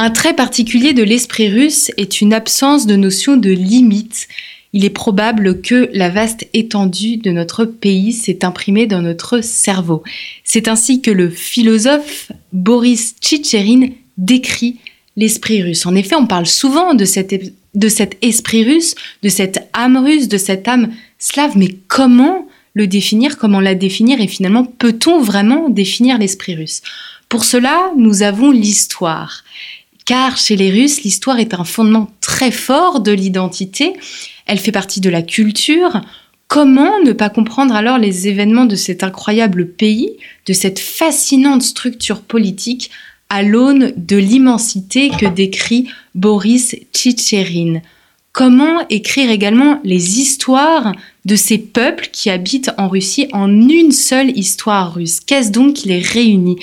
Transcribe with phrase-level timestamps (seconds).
[0.00, 4.28] Un trait particulier de l'esprit russe est une absence de notion de limite.
[4.72, 10.04] Il est probable que la vaste étendue de notre pays s'est imprimée dans notre cerveau.
[10.44, 14.76] C'est ainsi que le philosophe Boris Tchitcherin décrit
[15.16, 15.84] l'esprit russe.
[15.84, 17.04] En effet, on parle souvent de,
[17.74, 22.86] de cet esprit russe, de cette âme russe, de cette âme slave, mais comment le
[22.86, 26.82] définir, comment la définir et finalement peut-on vraiment définir l'esprit russe?
[27.28, 29.42] Pour cela, nous avons l'histoire
[30.08, 33.92] car chez les Russes, l'histoire est un fondement très fort de l'identité,
[34.46, 36.00] elle fait partie de la culture.
[36.46, 42.22] Comment ne pas comprendre alors les événements de cet incroyable pays, de cette fascinante structure
[42.22, 42.90] politique
[43.28, 47.82] à l'aune de l'immensité que décrit Boris Tchitcherin
[48.32, 50.94] Comment écrire également les histoires
[51.28, 55.88] de ces peuples qui habitent en Russie en une seule histoire russe Qu'est-ce donc qui
[55.88, 56.56] les réunit?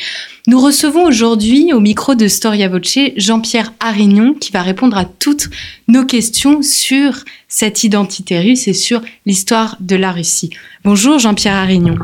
[0.48, 5.50] Nous recevons aujourd'hui au micro de Storia Voce Jean-Pierre Arignon qui va répondre à toutes
[5.88, 7.14] nos questions sur
[7.48, 10.50] cette identité russe et sur l'histoire de la Russie.
[10.84, 12.00] Bonjour Jean-Pierre Arignon.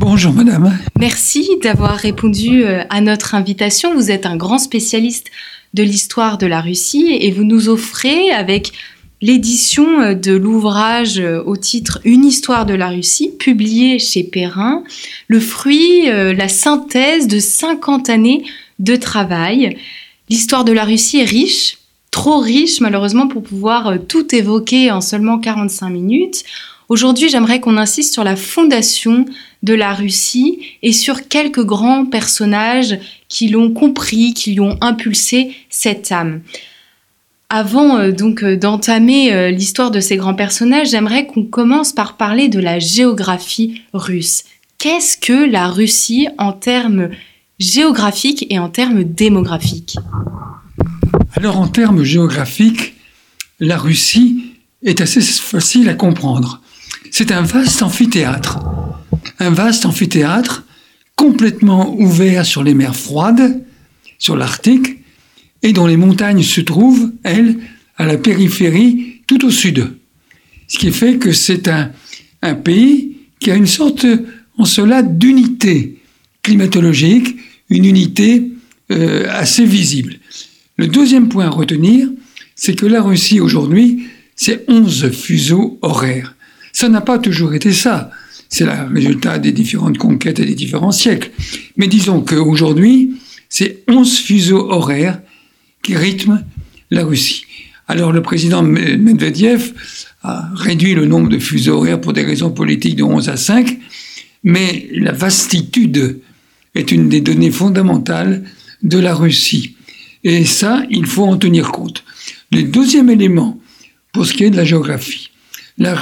[0.00, 0.78] Bonjour madame.
[0.98, 3.94] Merci d'avoir répondu euh, à notre invitation.
[3.94, 5.26] Vous êtes un grand spécialiste
[5.74, 8.72] de l'histoire de la Russie et vous nous offrez avec
[9.20, 14.84] l'édition euh, de l'ouvrage euh, au titre Une histoire de la Russie, publié chez Perrin,
[15.28, 18.44] le fruit, euh, la synthèse de 50 années
[18.78, 19.76] de travail.
[20.28, 21.78] L'histoire de la Russie est riche,
[22.10, 26.44] trop riche malheureusement pour pouvoir tout évoquer en seulement 45 minutes.
[26.88, 29.24] Aujourd'hui, j'aimerais qu'on insiste sur la fondation
[29.62, 32.98] de la Russie et sur quelques grands personnages
[33.28, 36.40] qui l'ont compris, qui lui ont impulsé cette âme.
[37.52, 42.16] Avant euh, donc euh, d'entamer euh, l'histoire de ces grands personnages, j'aimerais qu'on commence par
[42.16, 44.44] parler de la géographie russe.
[44.78, 47.10] Qu'est-ce que la Russie en termes
[47.58, 49.96] géographiques et en termes démographiques?
[51.34, 52.94] Alors en termes géographiques,
[53.58, 56.62] la Russie est assez facile à comprendre.
[57.10, 58.60] C'est un vaste amphithéâtre.
[59.40, 60.62] Un vaste amphithéâtre
[61.16, 63.60] complètement ouvert sur les mers froides,
[64.20, 64.99] sur l'Arctique,
[65.62, 67.58] et dont les montagnes se trouvent, elles,
[67.96, 69.92] à la périphérie, tout au sud.
[70.68, 71.90] Ce qui fait que c'est un,
[72.42, 74.06] un pays qui a une sorte,
[74.58, 75.96] en cela, d'unité
[76.42, 77.36] climatologique,
[77.68, 78.50] une unité
[78.90, 80.16] euh, assez visible.
[80.76, 82.08] Le deuxième point à retenir,
[82.54, 84.04] c'est que la Russie aujourd'hui,
[84.36, 86.34] c'est 11 fuseaux horaires.
[86.72, 88.10] Ça n'a pas toujours été ça.
[88.48, 91.30] C'est le résultat des différentes conquêtes et des différents siècles.
[91.76, 93.12] Mais disons qu'aujourd'hui,
[93.48, 95.20] c'est 11 fuseaux horaires
[95.82, 96.44] qui rythment
[96.90, 97.44] la Russie.
[97.88, 99.72] Alors le président Medvedev
[100.22, 103.78] a réduit le nombre de fuseaux horaires pour des raisons politiques de 11 à 5,
[104.44, 106.20] mais la vastitude
[106.74, 108.44] est une des données fondamentales
[108.82, 109.76] de la Russie.
[110.24, 112.04] Et ça, il faut en tenir compte.
[112.52, 113.60] Le deuxième élément,
[114.12, 115.30] pour ce qui est de la géographie,
[115.78, 115.94] la,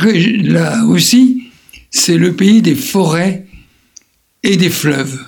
[0.83, 1.45] Russie,
[1.91, 3.47] c'est le pays des forêts
[4.43, 5.21] et des fleuves.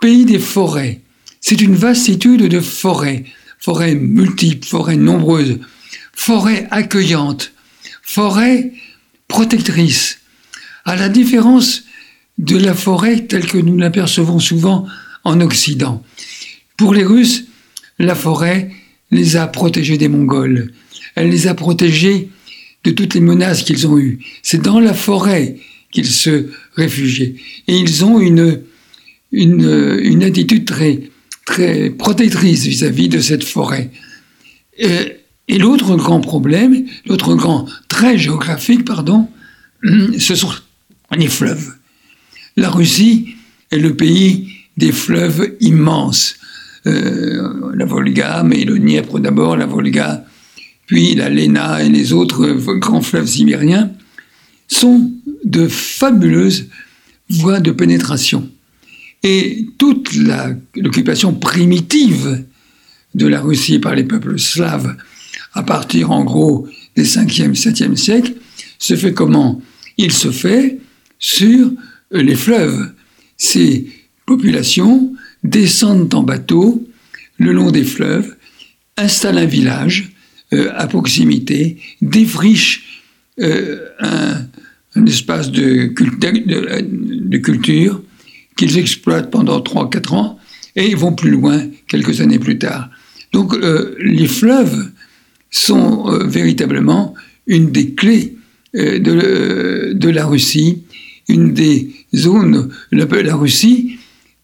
[0.00, 1.00] Pays des forêts,
[1.40, 3.24] c'est une vastitude de forêts,
[3.60, 5.58] forêts multiples, forêts nombreuses,
[6.12, 7.52] forêts accueillantes,
[8.02, 8.72] forêts
[9.28, 10.18] protectrices.
[10.84, 11.84] À la différence
[12.38, 14.86] de la forêt telle que nous l'apercevons souvent
[15.24, 16.02] en Occident.
[16.76, 17.44] Pour les Russes,
[17.98, 18.70] la forêt
[19.10, 20.72] les a protégés des Mongols.
[21.14, 22.30] Elle les a protégés
[22.84, 24.20] de toutes les menaces qu'ils ont eues.
[24.42, 25.56] C'est dans la forêt
[25.90, 26.46] qu'ils se
[26.76, 27.34] réfugiaient.
[27.68, 28.62] Et ils ont une
[30.24, 31.09] attitude très,
[31.50, 33.90] très protectrice vis-à-vis de cette forêt.
[34.78, 39.28] Et, l'autre grand problème, l'autre grand trait géographique, pardon,
[40.18, 40.52] ce sont
[41.16, 41.72] les fleuves.
[42.56, 43.34] La Russie
[43.72, 46.36] est le pays des fleuves immenses.
[46.86, 50.24] Euh, la Volga, mais le Dniepr d'abord, la Volga,
[50.86, 52.46] puis la Lena et les autres
[52.78, 53.90] grands fleuves sibériens,
[54.68, 55.10] sont
[55.44, 56.68] de fabuleuses
[57.28, 58.48] voies de pénétration.
[59.22, 60.14] Et toute
[60.76, 62.44] l'occupation primitive
[63.14, 64.96] de la Russie par les peuples slaves,
[65.52, 68.34] à partir en gros des 5e, 7e siècles,
[68.78, 69.60] se fait comment?
[69.98, 70.78] Il se fait
[71.18, 71.70] sur
[72.10, 72.92] les fleuves.
[73.36, 73.88] Ces
[74.26, 75.12] populations
[75.44, 76.86] descendent en bateau
[77.38, 78.36] le long des fleuves
[78.96, 80.12] installe un village
[80.52, 81.78] euh, à proximité,
[83.40, 85.86] euh, un, espace de
[87.38, 88.02] culture
[88.56, 90.38] qu'ils exploitent pendant 3-4 ans
[90.76, 92.90] et ils vont plus loin quelques années plus tard.
[93.32, 94.90] Donc euh, les fleuves
[95.50, 97.14] sont euh, véritablement
[97.46, 98.36] une des clés
[98.76, 100.82] euh, de, de, la Russie,
[101.28, 103.98] une des zones, la, la Russie,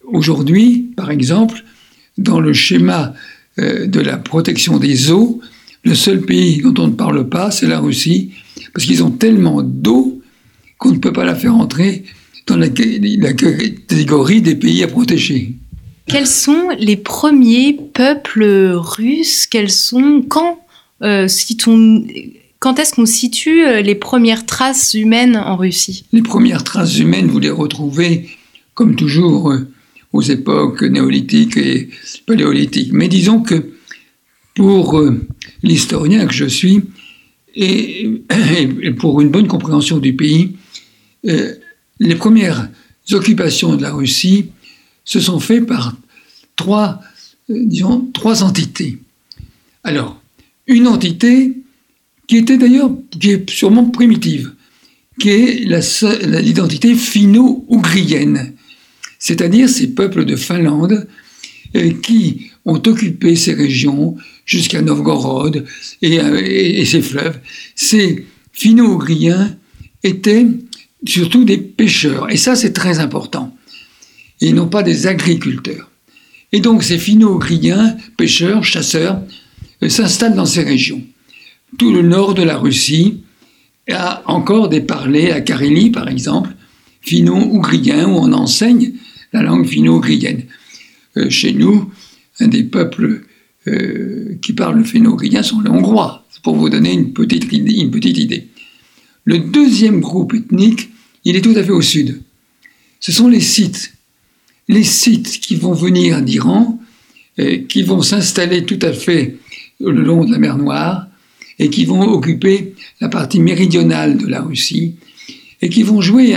[0.05, 1.65] aujourd'hui, par exemple,
[2.19, 3.13] dans le schéma
[3.59, 5.41] de la protection des eaux,
[5.83, 8.33] le seul pays dont on ne parle pas, c'est la Russie,
[8.75, 10.21] parce qu'ils ont tellement d'eau
[10.79, 12.05] qu'on ne peut pas la faire entrer
[12.47, 15.55] dans la, la catégorie des pays à protéger.
[16.07, 19.47] Quels sont les premiers peuples russes?
[19.47, 20.61] Quels sont quand
[21.03, 21.27] euh,
[22.59, 26.07] quand est-ce qu'on situe euh, les premières traces humaines en Russie?
[26.13, 28.29] Les premières traces humaines, vous les retrouvez,
[28.75, 29.69] comme toujours, euh,
[30.13, 31.91] aux époques néolithiques et
[32.25, 32.93] paléolithiques.
[32.93, 33.73] Mais disons que
[34.55, 35.03] pour
[35.63, 36.83] l'historien que je suis,
[37.57, 38.21] et,
[38.97, 40.57] pour une bonne compréhension du pays,
[41.99, 42.69] les premières
[43.13, 44.51] occupations de la Russie
[45.05, 45.97] se sont faites par
[46.57, 47.01] trois,
[47.51, 48.99] euh, trois entités.
[49.85, 50.21] Alors,
[50.67, 51.53] une entité
[52.27, 54.53] qui était d'ailleurs, qui est sûrement primitive,
[55.21, 55.65] qui est
[56.43, 58.55] l'identité finno-ougrienne,
[59.19, 61.07] c'est-à-dire ces peuples de Finlande
[61.77, 65.65] euh, qui ont occupé ces régions jusqu'à Novgorod
[66.03, 67.39] et, et, ses fleuves.
[67.75, 69.57] Ces finno-ougriens
[70.03, 70.47] étaient
[71.07, 73.57] surtout des pêcheurs, et ça c'est très important,
[74.41, 75.91] et non pas des agriculteurs.
[76.53, 79.21] Et donc ces finno-ougriens, pêcheurs, chasseurs,
[79.83, 81.03] euh, s'installent dans ces régions.
[81.79, 83.23] Tout le nord de la Russie
[83.91, 86.55] a encore des parlers, à Carélie par exemple,
[87.03, 88.93] finno-ougriens, où on enseigne
[89.33, 90.45] la langue finno-ougrienne.
[91.17, 91.91] Euh, chez nous,
[92.41, 93.23] un des peuples
[93.69, 98.19] euh, qui parlent le finno-ougrien sont les Hongrois, pour vous donner une petite, une petite
[98.19, 98.49] idée.
[99.25, 100.91] Le deuxième groupe ethnique,
[101.27, 102.23] il est tout à fait au sud.
[103.01, 103.93] Ce sont les sites.
[104.69, 106.81] Les sites qui vont venir d'Iran,
[107.41, 109.37] euh, qui vont s'installer tout à fait
[109.81, 111.09] le long de la mer Noire,
[111.59, 114.95] et qui vont occuper la partie méridionale de la Russie,
[115.63, 116.37] et qui vont jouer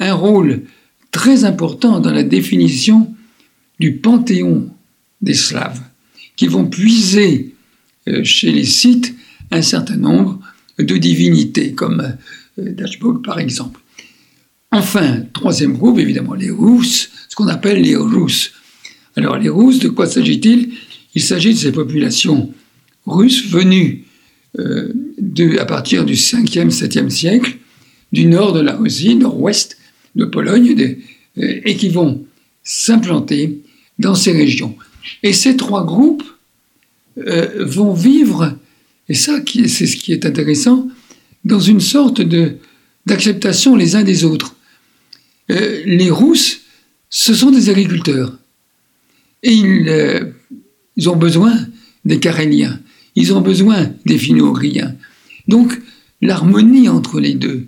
[0.00, 0.64] un rôle
[1.12, 3.14] très important dans la définition
[3.78, 4.68] du panthéon
[5.22, 5.80] des Slaves
[6.34, 7.54] qui vont puiser
[8.08, 9.14] euh, chez les Scythes
[9.52, 10.40] un certain nombre
[10.78, 12.16] de divinités, comme
[12.58, 13.80] euh, Dashbog par exemple.
[14.74, 18.50] Enfin, troisième groupe, évidemment, les Rousses, ce qu'on appelle les Rousses.
[19.14, 20.72] Alors, les Rousses, de quoi s'agit-il?
[21.14, 22.52] Il, s'agit de ces populations
[23.06, 24.02] russes venues
[24.58, 24.92] euh,
[25.60, 27.56] à partir du 5e, 7e siècle,
[28.12, 29.78] du nord de la Russie, nord-ouest
[30.16, 30.98] de Pologne, de,
[31.36, 32.24] et qui vont
[32.64, 33.60] s'implanter
[34.00, 34.74] dans ces régions.
[35.22, 36.24] Et ces trois groupes
[37.18, 38.58] euh, vont vivre,
[39.08, 40.88] et ça c'est ce qui est intéressant,
[41.44, 42.22] dans une sorte
[43.06, 44.53] d'acceptation les uns des autres.
[45.50, 46.60] Euh, les Rousses,
[47.10, 48.36] ce sont des agriculteurs.
[49.42, 50.24] Et ils, euh,
[50.96, 51.54] ils ont besoin
[52.04, 52.80] des Caréliens.
[53.16, 54.56] Ils ont besoin des finno
[55.46, 55.80] Donc,
[56.20, 57.66] l'harmonie entre les deux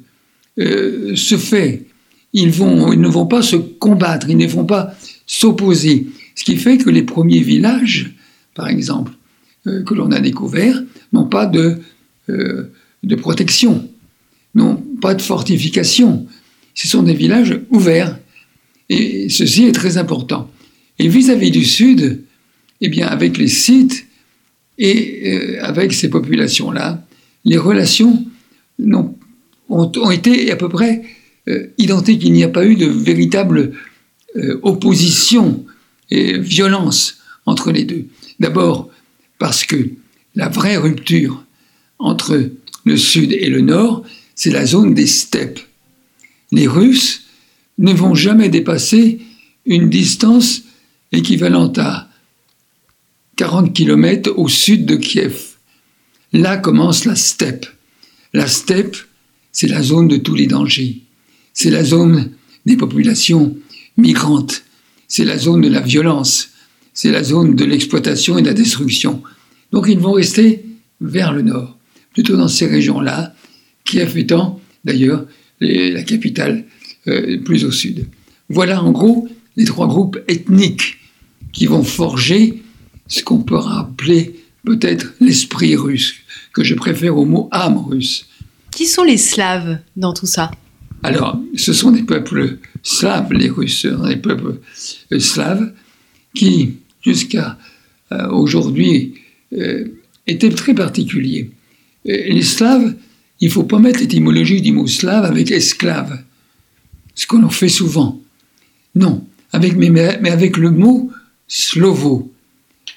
[0.59, 1.85] se fait.
[2.33, 4.95] Ils, vont, ne vont pas se combattre, ils ne vont pas
[5.27, 6.07] s'opposer.
[6.35, 8.15] Ce qui fait que les premiers villages,
[8.55, 9.13] par exemple,
[9.67, 10.83] euh, que l'on a découverts,
[11.13, 11.81] n'ont pas de,
[12.29, 12.71] euh,
[13.03, 13.89] de protection,
[14.55, 16.27] n'ont pas de fortification.
[16.77, 18.17] Ce sont des villages ouverts.
[18.89, 20.49] Et ceci est très important.
[21.01, 22.23] Et vis-à-vis du Sud,
[22.81, 24.07] eh bien, avec les sites
[24.79, 27.05] et euh, avec ces populations-là,
[27.45, 28.25] les relations
[28.79, 29.17] ont,
[29.69, 31.03] ont, été à peu près
[31.79, 32.23] identiques.
[32.25, 33.73] Il n'y a pas eu de véritable
[34.63, 35.65] opposition
[36.11, 38.07] et violence entre les deux.
[38.41, 38.91] D'abord
[39.39, 39.91] parce que
[40.35, 41.45] la vraie rupture
[41.99, 42.51] entre
[42.85, 44.05] le sud et le nord,
[44.35, 45.61] c'est la zone des steppes.
[46.53, 47.23] Les Russes
[47.79, 49.21] ne vont jamais dépasser
[49.65, 50.63] une distance
[51.13, 52.09] équivalente à
[53.37, 55.57] 40 km au sud de Kiev.
[56.33, 57.67] Là commence la steppe.
[58.33, 58.97] La steppe,
[59.53, 61.03] c'est la zone de tous les dangers.
[61.53, 62.33] C'est la zone
[62.65, 63.57] des populations
[63.97, 64.63] migrantes
[65.09, 66.51] c'est la zone de la violence,
[66.93, 69.23] c'est la zone de l'exploitation et de la destruction.
[69.73, 70.65] Donc ils vont rester
[71.01, 71.77] vers le nord,
[72.13, 73.35] plutôt dans ces régions-là,
[73.85, 75.27] Kiev étant d'ailleurs
[75.61, 76.65] la capitale
[77.09, 78.07] euh, plus au sud.
[78.49, 80.99] Voilà en gros les trois groupes ethniques
[81.53, 82.63] qui vont forger
[83.07, 84.35] ce qu'on peut rappeler
[84.65, 86.17] peut-être l'esprit russe,
[86.53, 88.27] que je préfère au mot âme russe.
[88.71, 90.51] Qui sont les Slaves dans tout ça?
[91.03, 94.59] Alors, ce sont des peuples slaves, les Russes, des peuples
[95.19, 95.73] slaves
[96.35, 97.59] qui, jusqu'à
[98.13, 99.15] euh, aujourd'hui,
[100.27, 101.51] était très particulier.
[102.05, 102.95] Les Slaves,
[103.41, 106.23] il ne faut pas mettre l'étymologie du mot slave avec esclave,
[107.15, 108.21] ce qu'on en fait souvent.
[108.95, 110.01] Non, avec, mais,
[110.31, 111.11] avec le mot
[111.49, 112.33] slovo,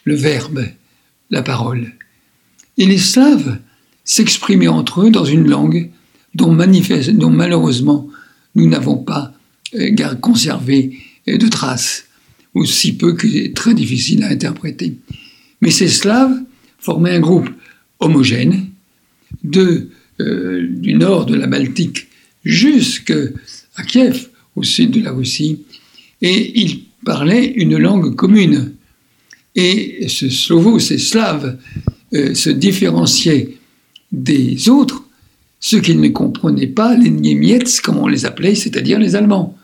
[0.04, 0.66] le verbe,
[1.30, 1.94] la parole.
[2.78, 3.60] Et les Slaves
[4.04, 5.90] s'exprimaient entre eux dans une langue
[6.34, 8.08] dont, malheureusement
[8.56, 9.34] nous n'avons pas
[9.76, 12.06] euh, conservé euh, de traces,
[12.54, 14.98] aussi peu que très difficile à interpréter.
[15.62, 16.42] Mais ces Slaves
[16.80, 17.50] formaient un groupe
[18.00, 18.68] homogène
[19.44, 22.08] de, euh, du nord de la Baltique
[22.44, 25.64] jusqu'à Kiev, au sud de la Russie,
[26.22, 28.74] et ils parlaient une langue commune.
[29.56, 31.58] Et ce slovo, ces slaves,
[32.12, 33.60] se différenciaient
[34.12, 35.04] des autres,
[35.60, 39.58] ceux qu'ils ne comprenaient pas, les Niemiets, comme on les appelait, c'est-à-dire les Allemands,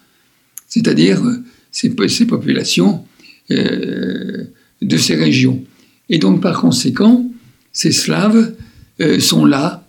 [0.67, 1.89] c'est-à-dire euh, ces,
[2.25, 3.05] populations
[3.51, 4.45] euh,
[4.81, 5.63] de ces régions.
[6.09, 7.25] Et donc, par conséquent,
[7.71, 8.53] ces Slaves
[9.01, 9.84] euh, sont là,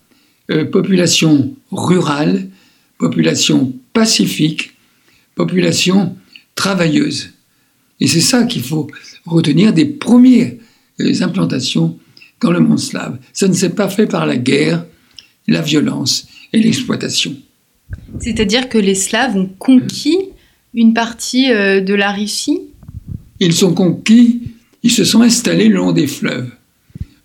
[0.70, 2.48] population rurale,
[2.98, 4.72] population pacifique,
[5.34, 6.16] population
[6.54, 7.30] travailleuse.
[8.00, 8.88] Et c'est ça qu'il faut
[9.24, 10.52] retenir des premières
[10.98, 11.98] implantations
[12.40, 13.18] dans le monde slave.
[13.32, 14.84] Ça ne s'est pas fait par la guerre,
[15.46, 17.34] la violence et l'exploitation.
[18.20, 20.18] C'est-à-dire que les Slaves ont conquis
[20.74, 22.60] une partie euh, de la Russie?
[23.40, 24.42] Ils sont conquis,
[24.82, 26.50] ils se sont installés le long des fleuves.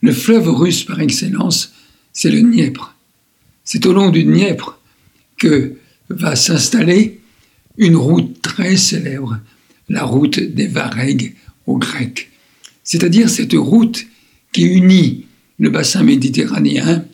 [0.02, 1.74] Le fleuve russe par excellence,
[2.14, 2.91] c'est le Dniepr.
[3.64, 4.80] C'est au long du Dniepr
[5.38, 5.76] que
[6.10, 7.20] va s'installer
[7.78, 9.40] une route très célèbre,
[9.90, 11.36] la route des Varegs
[11.68, 12.30] aux Grecs.
[12.84, 14.06] C'est-à-dire cette route
[14.52, 15.26] qui unit
[15.60, 17.06] le bassin méditerranéen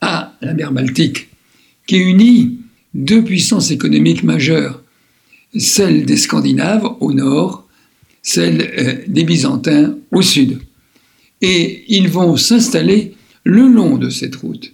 [0.00, 1.28] à la mer Baltique,
[1.86, 2.58] qui unit
[2.94, 4.82] deux puissances économiques majeures,
[5.56, 7.66] celle des Scandinaves au nord,
[8.22, 10.60] celle euh, des Byzantins au sud.
[11.40, 14.72] Et ils vont s'installer le long de cette route.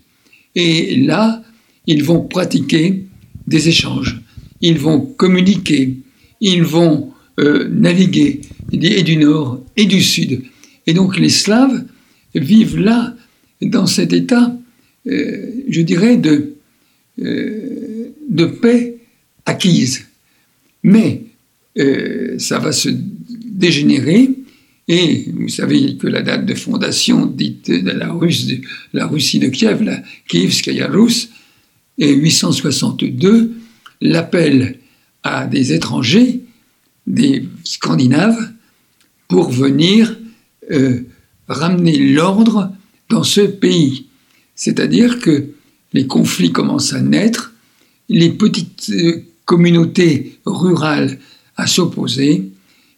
[0.56, 1.42] Et là,
[1.86, 3.04] ils vont pratiquer
[3.46, 4.20] des échanges,
[4.62, 5.94] ils vont communiquer,
[6.40, 8.40] ils vont euh, naviguer,
[8.72, 10.42] et du nord et du sud.
[10.86, 11.84] Et donc les Slaves
[12.34, 13.14] vivent là,
[13.60, 14.56] dans cet état,
[15.06, 16.54] euh, je dirais, de,
[17.20, 18.96] euh, de paix
[19.44, 20.06] acquise.
[20.82, 21.22] Mais
[22.38, 24.30] ça va se dégénérer.
[24.88, 30.00] Et vous savez que la date de fondation dite de la, Russie de Kiev, la
[30.28, 31.30] Kievskaya Rus,
[31.98, 33.52] est 862.
[34.00, 34.78] L'appel
[35.22, 36.42] à des étrangers,
[37.06, 38.52] des Scandinaves,
[39.26, 40.16] pour venir
[40.70, 41.00] euh,
[41.48, 42.72] ramener l'ordre
[43.08, 44.06] dans ce pays.
[44.54, 45.48] C'est-à-dire que
[45.92, 47.52] les conflits commencent à naître,
[48.08, 51.18] les petites euh, communautés rurales
[51.56, 52.50] à s'opposer,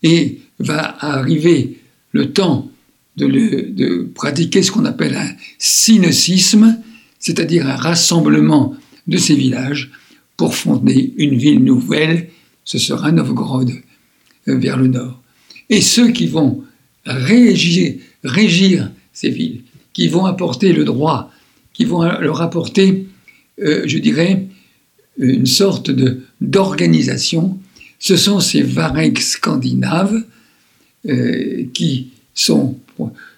[0.02, 1.77] et va arriver
[2.12, 2.70] le temps
[3.16, 6.78] de, pratiquer ce qu'on appelle un synocisme,
[7.18, 9.90] c'est-à-dire un rassemblement de ces villages
[10.36, 12.28] pour fonder une ville nouvelle,
[12.64, 13.72] ce sera Novgorod,
[14.48, 15.20] euh, vers le nord.
[15.68, 16.62] Et ceux qui vont
[17.04, 19.62] régir, ces villes,
[19.92, 21.32] qui vont apporter le droit,
[21.72, 23.08] qui vont leur apporter,
[23.60, 24.46] euh, je dirais,
[25.18, 25.90] une sorte
[26.40, 27.58] d'organisation.
[27.98, 30.22] Ce sont ces varegs scandinaves
[31.06, 32.78] euh, qui sont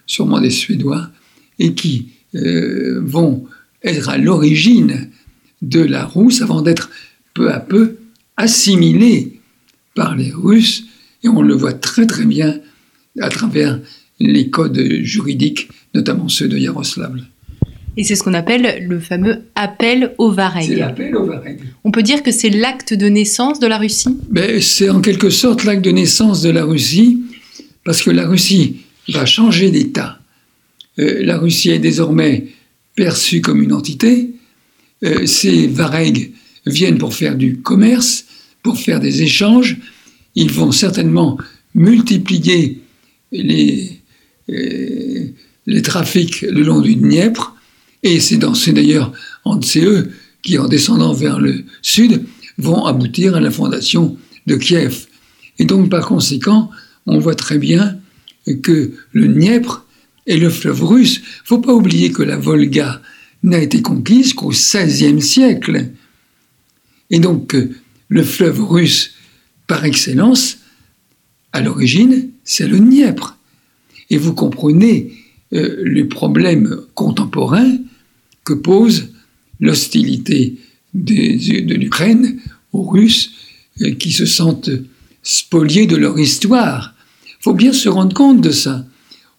[0.06, 1.10] sûrement des Suédois
[1.58, 3.44] et qui euh, vont
[3.82, 5.08] être à l'origine
[5.62, 6.90] de la Rousse avant d'être
[7.34, 7.96] peu à peu
[8.36, 9.40] assimilés
[9.94, 10.84] par les Russes.
[11.22, 12.60] Et on le voit très très bien
[13.20, 13.78] à travers
[14.18, 17.22] les codes juridiques, notamment ceux de Yaroslavl.
[17.96, 20.68] Et c'est ce qu'on appelle le fameux appel au Vareg.
[20.68, 21.58] C'est l'appel au Vareg.
[21.84, 24.16] On peut dire que c'est l'acte de naissance de la Russie?
[24.30, 27.22] Ben, C'est en quelque sorte l'acte de naissance de la Russie,
[27.84, 28.76] parce que la Russie
[29.08, 30.20] va changer d'État.
[30.98, 32.48] Euh, la Russie est désormais
[32.94, 34.30] perçue comme une entité.
[35.04, 36.32] Euh, ces Vareg
[36.66, 38.26] viennent pour faire du commerce,
[38.62, 39.78] pour faire des échanges.
[40.34, 41.38] Ils vont certainement
[41.74, 42.80] multiplier
[43.32, 44.00] les,
[44.50, 45.30] euh,
[45.82, 47.54] trafics le long du Dniepr,
[48.02, 49.12] et c'est d'ailleurs
[49.62, 50.10] c'est eux
[50.42, 52.24] qui, en descendant vers le sud,
[52.58, 55.06] vont aboutir à la fondation de Kiev.
[55.58, 56.70] Et donc, par conséquent,
[57.06, 57.98] on voit très bien
[58.62, 59.86] que le Dniepr
[60.26, 61.16] est le fleuve russe.
[61.16, 63.00] Il ne faut pas oublier que la Volga
[63.42, 65.88] n'a été conquise qu'au XVIe siècle.
[67.10, 67.56] Et donc,
[68.08, 69.14] le fleuve russe,
[69.66, 70.58] par excellence,
[71.52, 73.36] à l'origine, c'est le Dniepr.
[74.10, 75.12] Et vous comprenez
[75.52, 77.78] euh, les problèmes contemporains
[78.44, 79.12] que pose
[79.58, 80.56] l'hostilité
[80.94, 82.40] de l'Ukraine
[82.72, 83.32] aux Russes
[83.82, 84.70] euh, qui se sentent
[85.22, 86.94] spoliés de leur histoire.
[87.26, 88.84] Il faut bien se rendre compte de ça.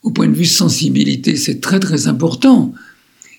[0.03, 2.73] au point de vue sensibilité, c'est très très important.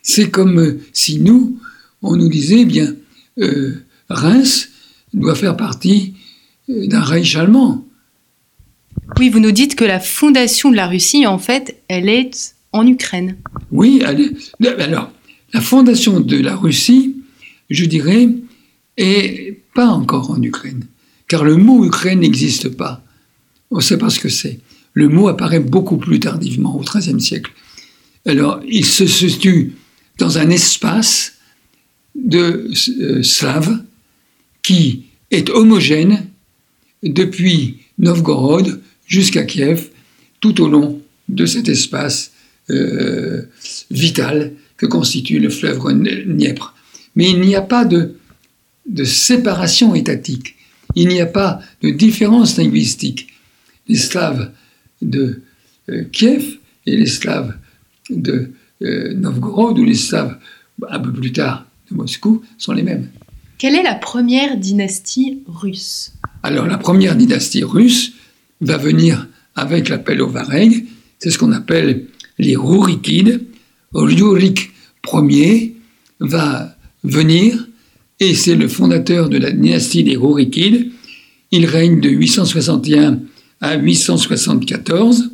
[0.03, 1.59] C'est comme euh, si nous,
[2.03, 2.95] on nous disait, eh bien,
[3.39, 4.69] euh, Reims
[5.13, 6.15] doit faire partie
[6.69, 7.85] euh, d'un Reich allemand.
[9.19, 12.87] Oui, vous nous dites que la fondation de la Russie, en fait, elle est en
[12.87, 13.37] Ukraine.
[13.71, 15.13] Oui, alors,
[15.53, 17.17] la fondation de la Russie,
[17.71, 18.29] je dirais,
[18.97, 20.87] est pas encore en Ukraine,
[21.33, 23.03] car le mot Ukraine n'existe pas.
[23.71, 24.61] On ne sait pas ce que c'est.
[24.93, 27.51] Le mot apparaît beaucoup plus tardivement, au XIIIe siècle.
[28.27, 29.73] Alors, il se situe
[30.19, 31.37] dans un espace
[32.15, 32.69] de
[33.01, 33.79] euh, Slaves
[34.63, 36.27] qui est homogène
[37.03, 39.89] depuis Novgorod jusqu'à Kiev,
[40.39, 42.33] tout au long de cet espace
[42.69, 43.41] euh,
[43.91, 45.79] vital que constitue le fleuve
[46.27, 46.75] Dniepr.
[47.17, 48.17] Mais il n'y a pas de,
[48.85, 50.57] de séparation étatique,
[50.95, 53.29] il n'y a pas de différence linguistique.
[53.89, 54.53] Les Slaves
[55.01, 55.43] de
[55.89, 57.55] euh, Kiev et les Slaves
[58.11, 58.51] de
[58.83, 60.39] euh, Novgorod ou les Slaves
[60.89, 63.09] un peu plus tard de Moscou sont les mêmes.
[63.59, 66.13] Quelle est la première dynastie russe?
[66.43, 68.13] Alors la première dynastie russe
[68.61, 70.87] va venir avec l'appel au Vareg,
[71.19, 72.07] c'est ce qu'on appelle
[72.39, 73.43] les Rourikides.
[73.93, 74.73] Rurik
[75.13, 75.77] Ier
[76.21, 77.69] va venir
[78.23, 80.93] et c'est le fondateur de la dynastie des Rourikides.
[81.51, 83.19] Il règne de 861
[83.61, 85.33] à 874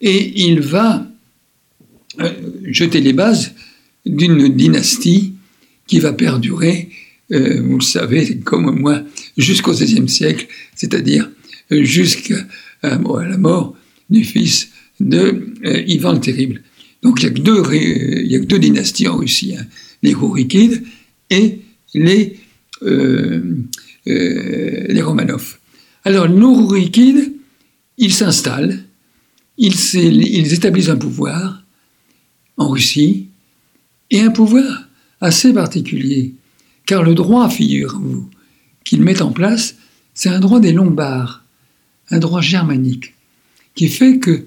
[0.00, 1.04] et il va
[2.20, 2.30] euh,
[2.64, 3.54] jeter les bases
[4.06, 5.34] d'une dynastie
[5.88, 6.90] qui va perdurer,
[7.32, 9.02] euh, vous le savez comme moi,
[9.36, 11.28] jusqu'au XVIe siècle, c'est-à-dire
[11.72, 12.46] euh, jusqu'à
[12.84, 13.76] la mort
[14.10, 15.54] du fils de
[15.88, 16.62] Ivan le Terrible.
[17.02, 19.64] Donc il n'y a, que deux, dynasties en Russie, hein.
[20.02, 20.84] les Rourikides
[21.30, 21.58] et
[21.94, 22.38] les,
[24.06, 25.58] les Romanov.
[26.04, 27.32] Alors, les Rourikides,
[27.98, 28.84] ils s'installent,
[29.58, 31.62] ils, établissent un pouvoir
[32.56, 33.28] en Russie,
[34.10, 34.88] et un pouvoir
[35.20, 36.34] assez particulier,
[36.86, 38.28] car le droit, figurez-vous,
[38.84, 39.76] qu'ils mettent en place,
[40.14, 41.44] c'est un droit des Lombards,
[42.10, 43.14] un droit germanique,
[43.74, 44.44] qui fait que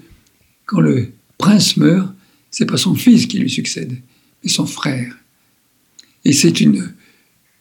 [0.66, 2.14] quand le prince meurt,
[2.50, 3.96] c'est pas son fils qui lui succède,
[4.42, 5.16] mais son frère.
[6.24, 6.92] Et c'est une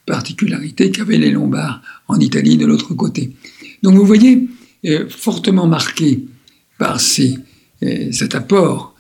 [0.06, 3.34] particularité qu'avaient les Lombards en Italie de l'autre côté.
[3.84, 4.48] Donc vous voyez,
[5.10, 6.26] fortement marqué
[6.78, 7.00] par
[7.84, 8.96] euh, cet apport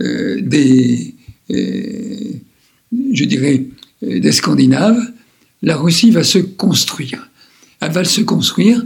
[0.00, 1.14] euh, des,
[1.50, 2.32] euh,
[3.12, 3.66] je dirais,
[4.02, 5.00] des Scandinaves,
[5.62, 7.28] la Russie va se construire.
[7.80, 8.82] Elle va se construire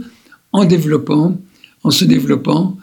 [0.51, 1.39] en développant,
[1.83, 2.77] en se développant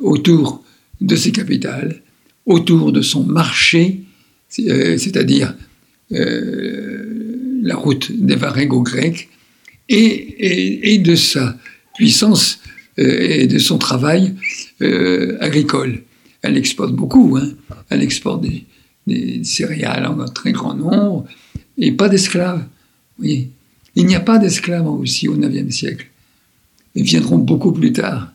[0.00, 0.62] autour
[1.00, 2.00] de ses capitales,
[2.46, 4.04] autour de son marché,
[4.48, 5.52] c'est-à-dire
[7.60, 9.28] la route des Varégos grecs,
[9.88, 11.56] et, de sa
[11.94, 12.60] puissance
[12.98, 14.34] euh, et de son travail
[14.82, 16.02] euh, agricole.
[16.42, 17.48] Elle exporte beaucoup, hein.
[17.88, 18.64] elle exporte des,
[19.42, 21.26] céréales en très grand nombre,
[21.78, 22.62] et pas d'esclaves.
[23.18, 23.48] Oui.
[23.96, 26.08] Il n'y a pas d'esclaves aussi au IXe siècle.
[26.94, 28.30] Ils viendront beaucoup plus tard.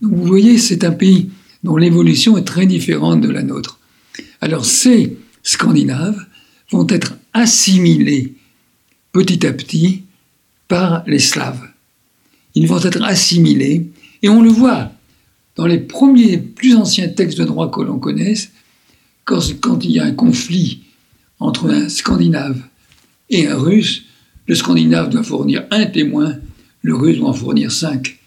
[0.00, 1.30] Donc vous voyez, c'est un pays
[1.64, 3.80] dont l'évolution est très différente de la nôtre.
[4.40, 6.24] Alors ces Scandinaves
[6.70, 8.35] vont être assimilés
[9.24, 10.02] petit à petit
[10.68, 11.68] par les Slaves
[12.56, 13.86] ils vont être assimilés.
[14.22, 14.90] Et on le voit
[15.54, 18.50] dans les premiers, plus anciens textes de droit que l'on connaisse,
[19.24, 20.80] quand, quand il y a un conflit
[21.38, 22.60] entre un Scandinave
[23.30, 24.04] et un Russe,
[24.46, 26.34] le Scandinave doit fournir un témoin,
[26.80, 28.18] le Russe doit en fournir cinq.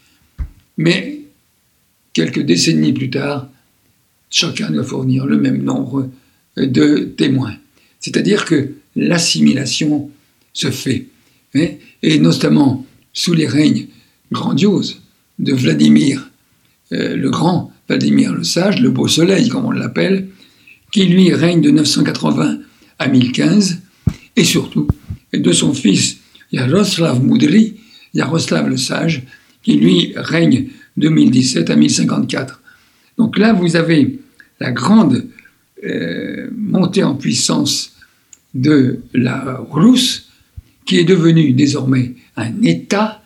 [0.76, 1.22] Mais
[2.12, 3.48] quelques décennies plus tard,
[4.30, 6.08] chacun doit fournir le même nombre
[6.56, 7.56] de témoins.
[7.98, 10.10] C'est-à-dire que l'assimilation
[10.52, 11.06] se fait.
[11.54, 11.68] Hein,
[12.02, 13.86] et notamment sous les règnes
[14.30, 15.02] grandiose
[15.38, 16.30] de Vladimir
[16.92, 20.28] euh, le Grand, Vladimir le Sage, le Beau Soleil comme on l'appelle,
[20.90, 22.58] qui lui règne de 980
[22.98, 23.80] à 1015,
[24.36, 24.88] et surtout
[25.32, 26.18] de son fils
[26.50, 27.76] Yaroslav Moudry,
[28.14, 29.22] Yaroslav le Sage,
[29.62, 32.60] qui lui règne de 1017 à 1054.
[33.18, 34.18] Donc là, vous avez
[34.58, 35.26] la grande
[35.84, 37.92] euh, montée en puissance
[38.54, 40.29] de la Russe,
[40.90, 43.22] qui est devenue désormais un État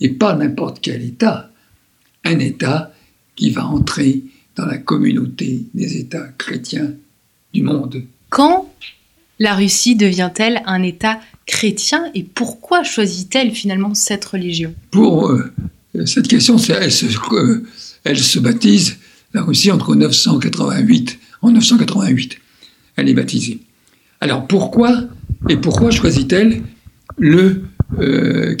[0.00, 1.50] et pas n'importe quel État,
[2.22, 2.92] un État
[3.34, 4.22] qui va entrer
[4.54, 6.92] dans la communauté des États chrétiens
[7.52, 8.04] du monde.
[8.28, 8.72] Quand
[9.40, 14.72] la Russie devient-elle un État chrétien et pourquoi choisit-elle finalement cette religion?
[14.92, 15.52] Pour euh,
[16.06, 17.66] cette question, elle se, euh,
[18.04, 18.98] elle se baptise,
[19.34, 22.38] la Russie, entre 988, en 988.
[22.94, 23.58] Elle est baptisée.
[24.20, 25.08] Alors pourquoi
[25.48, 26.62] et pourquoi choisit-elle
[27.20, 27.62] le,
[28.00, 28.56] euh,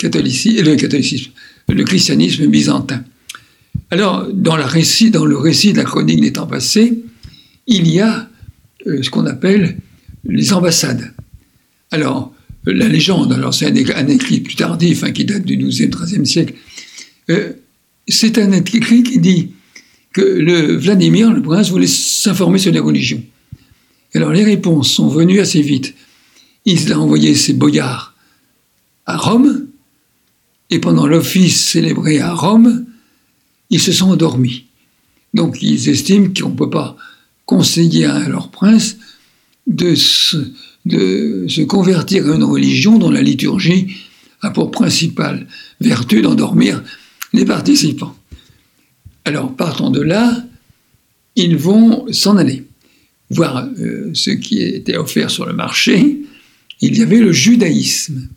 [1.68, 3.02] le christianisme byzantin.
[3.90, 7.02] Alors, dans, le récit de la chronique des temps passés,
[7.66, 8.28] il y a
[8.86, 9.78] euh, ce qu'on appelle
[10.24, 11.12] les ambassades.
[11.90, 12.32] Alors,
[12.66, 16.54] la légende, alors c'est un, écrit plus tardif, hein, qui date du XIIe, XIIIe siècle,
[17.30, 17.52] euh,
[18.06, 19.52] c'est un écrit qui dit
[20.12, 23.22] que le Vladimir, le prince, voulait s'informer sur les religions.
[24.14, 25.94] Alors les réponses sont venues assez vite.
[26.64, 28.09] Il a envoyé ses boyards
[29.10, 29.66] à Rome,
[30.70, 32.86] et pendant l'office célébré à Rome,
[33.70, 34.64] ils se sont endormis.
[35.34, 36.96] Donc ils estiment qu'on ne peut pas
[37.44, 38.96] conseiller à leur prince
[39.66, 40.36] de se,
[41.64, 43.96] convertir à une religion dont la liturgie
[44.42, 45.46] a pour principale
[45.80, 46.82] vertu d'endormir
[47.32, 48.16] les participants.
[49.24, 50.44] Alors, partant de là,
[51.36, 52.64] ils vont s'en aller,
[53.30, 56.22] voir euh, ce qui était offert sur le marché.
[56.80, 58.28] Il y avait le judaïsme.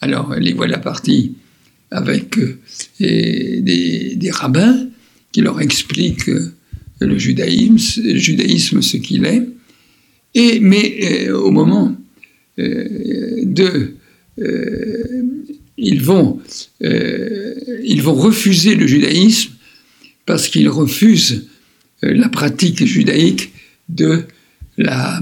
[0.00, 1.34] Alors, les voilà partis
[1.90, 2.56] avec euh,
[3.00, 4.88] des, rabbins
[5.32, 6.52] qui leur expliquent euh,
[7.00, 9.42] le judaïsme, ce qu'il est.
[10.34, 11.96] Et, mais au moment
[12.56, 13.94] de
[15.76, 16.40] ils vont,
[16.80, 19.52] ils vont refuser le judaïsme
[20.26, 21.46] parce qu'ils refusent
[22.02, 23.52] euh, la pratique judaïque
[23.88, 24.24] de
[24.76, 25.20] la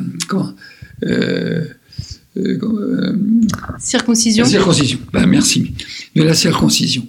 [2.37, 3.17] euh, euh,
[3.79, 4.45] circoncision.
[4.45, 4.99] circoncision.
[5.13, 5.73] Ben, merci.
[6.15, 7.07] De la circoncision.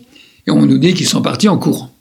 [0.48, 1.96] Et on nous dit qu'ils sont partis en courant.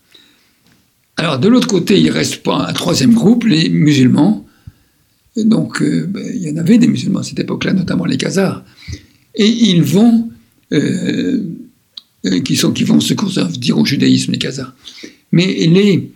[1.16, 4.46] Alors de l'autre côté, il reste pas un troisième groupe, les musulmans.
[5.36, 8.64] donc ben, il y en avait des musulmans à cette époque-là, notamment les Khazars.
[9.34, 10.30] Et ils vont,
[12.44, 13.14] qui, sont, qui vont se
[13.58, 14.74] dire au judaïsme, les Khazars.
[15.32, 16.10] Mais les,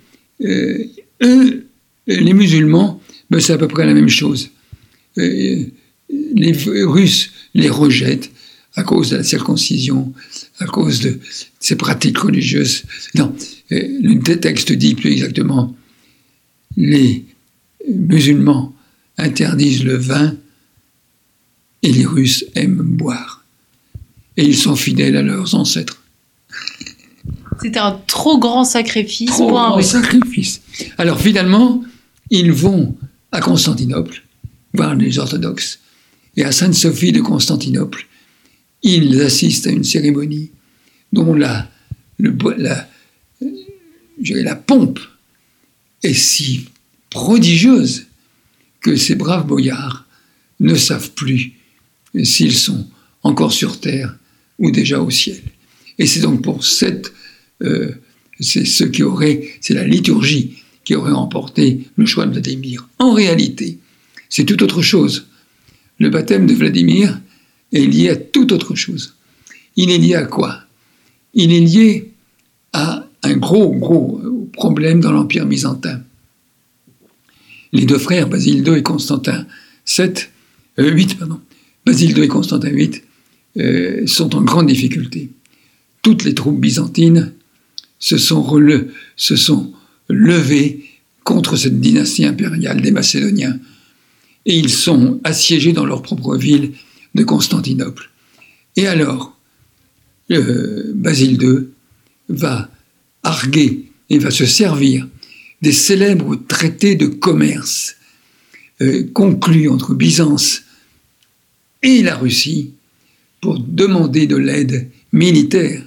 [0.45, 0.85] euh,
[1.23, 1.67] eux,
[2.07, 4.51] les musulmans, ben c'est à peu près la même chose.
[6.09, 8.31] Les Russes les rejettent
[8.75, 10.13] à cause de la circoncision,
[10.59, 11.19] à cause de
[11.59, 12.85] ces pratiques religieuses.
[13.15, 13.35] Non,
[13.73, 15.75] euh, le texte dit plus exactement,
[16.77, 17.25] les
[17.89, 18.75] musulmans
[19.19, 20.37] interdisent le vin
[21.83, 23.45] et les Russes aiment boire.
[24.37, 26.03] Et ils sont fidèles à leurs ancêtres.
[27.63, 30.61] C'était un trop grand sacrifice trop pour un grand sacrifice.
[30.99, 31.83] Alors finalement,
[32.31, 32.95] ils vont
[33.33, 34.23] à Constantinople
[34.75, 35.81] voir les orthodoxes.
[36.37, 38.07] Et à Sainte-Sophie de Constantinople,
[38.83, 40.51] ils assistent à une cérémonie
[41.13, 41.71] dont la,
[42.19, 42.89] la,
[44.19, 45.01] la pompe
[46.03, 46.67] est si
[47.11, 48.07] prodigieuse
[48.81, 50.07] que ces braves boyards
[50.61, 51.53] ne savent plus
[52.23, 52.87] s'ils sont
[53.23, 54.17] encore sur terre
[54.59, 55.41] ou déjà au ciel.
[55.99, 57.13] Et c'est donc pour cette
[57.63, 57.95] euh,
[58.41, 62.89] c'est ce qui aurait, c'est la liturgie qui aurait emporté le choix de Vladimir.
[62.99, 63.79] En réalité,
[64.29, 65.27] c'est tout autre chose.
[65.99, 67.21] Le baptême de Vladimir
[67.73, 69.15] est lié à tout autre chose.
[69.77, 70.63] Il est lié à quoi?
[71.35, 72.13] Il est lié
[72.73, 74.21] à un gros, gros
[74.53, 76.01] problème dans l'Empire byzantin.
[77.73, 79.47] Les deux frères, Basile II et Constantin
[79.85, 80.31] 7,
[80.79, 81.41] 8, euh, pardon,
[81.85, 83.03] Basile II et Constantin 8,
[83.59, 85.31] euh, sont en grande difficulté.
[86.03, 87.33] Toutes les troupes byzantines
[87.99, 88.47] se sont,
[89.17, 89.73] se sont
[90.09, 90.85] levés
[91.25, 93.59] contre cette dynastie impériale des Macédoniens.
[94.47, 96.73] Et ils sont assiégés dans leur propre ville
[97.15, 98.11] de Constantinople.
[98.77, 99.37] Et alors,
[100.29, 101.69] Basile II
[102.29, 102.69] va
[103.23, 105.07] arguer et va se servir
[105.63, 107.97] des célèbres traités de commerce
[108.83, 110.63] euh, conclus entre Byzance
[111.83, 112.73] et la Russie
[113.41, 115.83] pour demander de l'aide militaire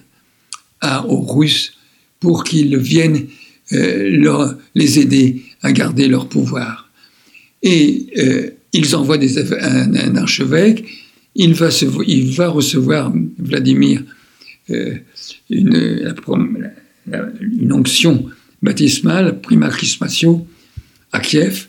[1.08, 1.74] aux Russes
[2.20, 3.28] pour qu'ils viennent
[3.74, 6.89] euh, les aider à garder leur pouvoir.
[7.62, 10.86] Et euh, ils envoient un, archevêque,
[11.36, 14.04] il va, recevoir Vladimir
[14.70, 14.96] euh,
[15.50, 16.14] une,
[17.72, 18.26] onction
[18.62, 20.48] baptismale, prima chrismatio,
[21.12, 21.68] à Kiev,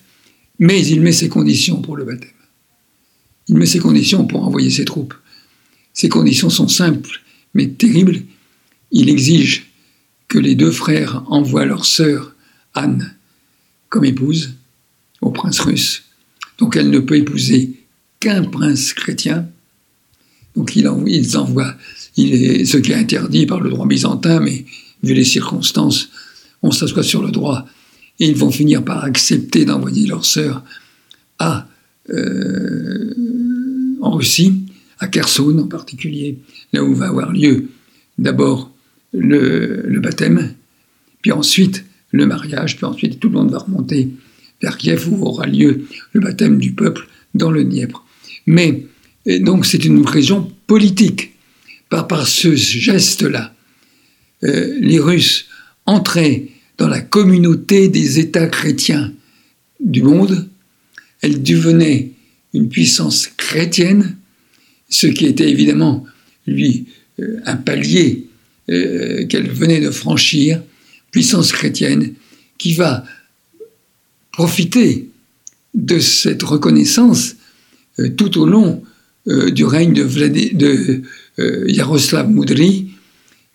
[0.59, 2.31] mais il met ses conditions pour le baptême.
[3.49, 5.15] Il met ses conditions pour envoyer ses troupes.
[5.93, 7.21] Ces conditions sont simples,
[7.55, 8.23] mais terribles.
[8.93, 9.71] Il exige
[10.29, 12.35] que les deux frères envoient leur sœur
[12.75, 13.15] Anne
[13.89, 14.55] comme épouse
[15.21, 16.05] au prince russe.
[16.59, 17.81] Donc elle ne peut épouser
[18.21, 19.47] qu'un prince chrétien.
[20.57, 20.87] Donc ils
[21.37, 21.75] envoient,
[22.17, 24.65] il est, ce qui est interdit par le droit byzantin, mais
[25.03, 26.11] vu les circonstances,
[26.63, 27.67] on s'assoit sur le droit.
[28.19, 30.63] Et ils vont finir par accepter d'envoyer leur sœur
[31.39, 31.67] à,
[32.11, 33.15] euh,
[34.03, 34.65] en Russie,
[34.99, 36.39] à Kherson en particulier,
[36.73, 37.69] là où va avoir lieu
[38.19, 38.71] d'abord
[39.13, 40.55] le, baptême,
[41.23, 44.11] puis ensuite le mariage, puis ensuite tout le monde va remonter
[44.63, 48.05] vers Kiev où aura lieu le baptême du peuple dans le Dniepr.
[48.47, 48.87] Mais
[49.27, 51.33] donc c'est une région politique.
[51.89, 53.53] Par, par ce geste-là,
[54.45, 55.47] euh, les Russes
[55.87, 56.47] entraient
[56.79, 59.13] dans la communauté des États chrétiens
[59.81, 60.49] du monde.
[61.21, 62.13] Elle devenait
[62.55, 64.17] une puissance chrétienne,
[64.89, 66.07] ce qui était évidemment,
[66.47, 66.87] lui,
[67.21, 68.27] euh, un palier
[68.71, 70.63] euh, qu'elle venait de franchir,
[71.11, 72.15] puissance chrétienne,
[72.57, 73.05] qui va
[74.33, 75.09] profiter
[75.75, 77.37] de cette reconnaissance
[77.99, 78.83] euh, tout au long
[79.27, 80.05] du règne de,
[80.55, 81.03] de
[81.71, 82.89] Yaroslav Moudry,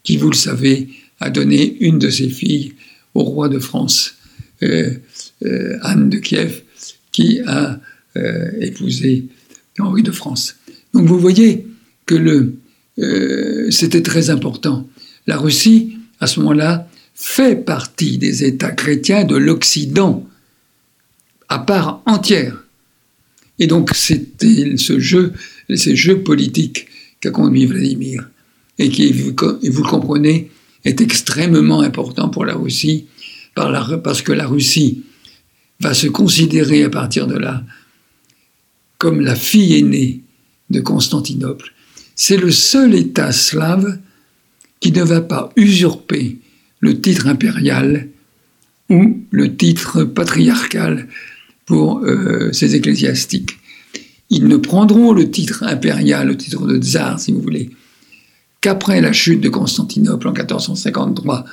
[0.04, 2.76] qui, vous le savez, a donné une de ses filles
[3.16, 4.16] au roi de France,
[4.62, 6.62] Anne de Kiev,
[7.12, 7.82] qui a
[8.62, 9.26] épousé
[9.80, 10.56] Henri de France.
[10.94, 11.66] Donc vous voyez
[12.06, 12.54] que
[13.00, 14.88] euh, c'était très important.
[15.28, 20.28] La Russie, à ce moment-là, fait partie des États chrétiens de l'Occident,
[21.50, 22.64] à part entière.
[23.60, 25.34] Et donc c'était ce jeu,
[25.74, 25.96] ces
[27.22, 28.30] qu'a conduit Vladimir,
[28.78, 30.52] et qui, vous, vous le comprenez,
[30.84, 33.08] est extrêmement important pour la Russie,
[33.56, 35.04] parce que la Russie
[35.80, 37.64] va se considérer à partir de là
[38.98, 40.22] comme la fille aînée
[40.70, 41.74] de Constantinople
[42.16, 44.00] c'est le seul État slave
[44.80, 46.38] qui ne va pas usurper
[46.80, 48.08] le titre impérial
[48.90, 51.08] ou le titre patriarcal
[51.66, 53.58] pour euh, ses ecclésiastiques.
[54.30, 57.70] Ils ne prendront le titre impérial, le titre de tsar, si vous voulez,
[58.62, 61.46] qu'après la chute de Constantinople en 1453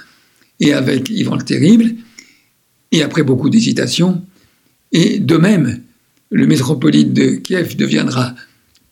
[0.61, 1.95] et avec Ivan le Terrible,
[2.93, 4.23] et après beaucoup d'hésitations.
[4.93, 5.83] Et de même,
[6.31, 8.35] le métropolite de Kiev deviendra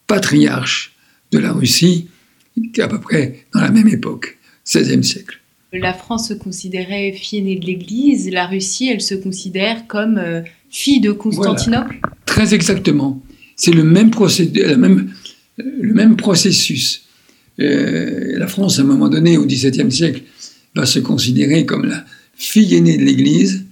[0.06, 0.94] patriarche
[1.30, 2.08] de la Russie,
[2.78, 5.40] à peu près dans la même époque, 16e siècle.
[5.72, 11.00] La France se considérait fille de l'Église, la Russie, elle se considère comme euh, fille
[11.00, 13.20] de Constantinople Très exactement.
[13.56, 14.10] C'est le même,
[16.16, 17.02] processus.
[17.58, 20.22] Euh, la France, à un moment donné, au XVIIe siècle,
[20.74, 22.04] va se considérer comme la
[22.34, 23.66] fille aînée de l'Église.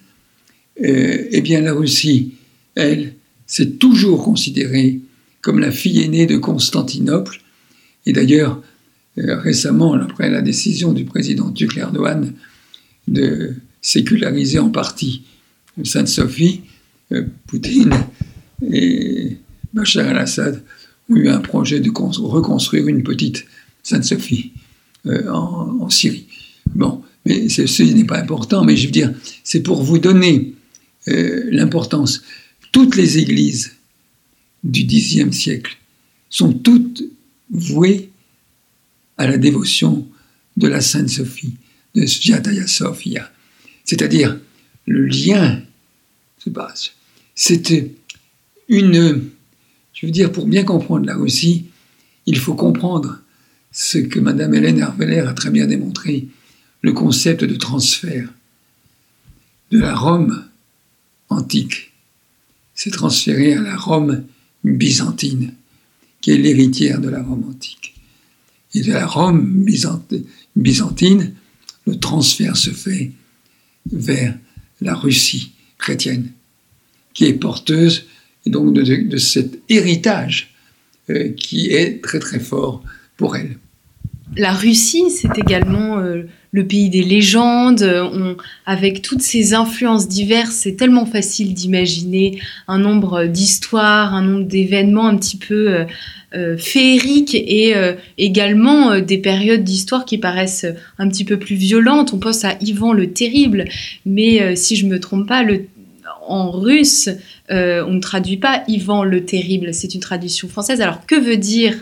[0.84, 2.34] Euh, eh bien, la Russie,
[2.74, 3.14] elle,
[3.46, 5.00] s'est toujours considérée
[5.40, 7.40] comme la fille aînée de Constantinople,
[8.04, 8.60] et d'ailleurs,
[9.18, 12.34] euh, récemment, après la décision du président Turc Erdogan
[13.06, 15.22] de séculariser en partie
[15.82, 16.62] Sainte-Sophie,
[17.46, 17.94] Poutine
[18.70, 19.36] et
[19.72, 20.62] Bachar al-Assad
[21.08, 23.46] ont eu un projet de reconstruire une petite
[23.82, 24.52] Sainte-Sophie
[25.06, 26.26] euh, en, Syrie.
[26.74, 30.54] Bon, mais ce n'est pas important, mais je veux dire, c'est pour vous donner
[31.06, 32.22] l'importance.
[32.72, 33.72] Toutes les églises
[34.62, 35.78] du Xe siècle
[36.28, 37.02] sont toutes
[37.50, 38.10] voué
[39.16, 40.06] à la dévotion
[40.56, 41.56] de la Sainte Sophie,
[41.94, 43.30] de Sviataya Sophia.
[43.84, 44.38] C'est-à-dire,
[44.86, 45.62] le lien
[46.38, 46.92] se passe.
[47.40, 47.94] C'était
[48.66, 49.30] une.
[49.94, 51.66] Je veux dire, pour bien comprendre la Russie,
[52.26, 53.20] il faut comprendre
[53.70, 56.26] ce que Madame Hélène Herveler a très bien démontré,
[56.82, 58.28] le concept de transfert
[59.70, 60.46] de la Rome
[61.28, 61.92] antique.
[62.74, 64.24] C'est transféré à la Rome
[64.64, 65.54] byzantine
[66.20, 67.94] qui est l'héritière de la Rome antique.
[68.74, 69.64] Et de la Rome
[70.56, 71.34] byzantine,
[71.86, 73.12] le transfert se fait
[73.92, 74.36] vers
[74.80, 76.32] la Russie chrétienne,
[77.18, 78.04] qui est porteuse
[78.46, 80.54] donc de, cet héritage
[81.10, 82.80] euh, qui est très très fort
[83.16, 83.56] pour elle.
[84.36, 87.82] La Russie, c'est également euh, le pays des légendes.
[88.66, 95.08] avec toutes ces influences diverses, c'est tellement facile d'imaginer un nombre d'histoires, un nombre d'événements
[95.08, 95.86] un petit peu
[96.36, 97.74] euh, féeriques et
[98.16, 100.66] également des périodes d'histoire qui paraissent
[100.98, 102.12] un petit peu plus violentes.
[102.14, 103.64] On pense à Ivan le Terrible,
[104.06, 105.42] mais si je me trompe pas,
[106.28, 107.08] en russe,
[107.50, 110.80] on ne traduit pas Ivan le Terrible, c'est une traduction française.
[110.80, 111.74] Alors que veut dire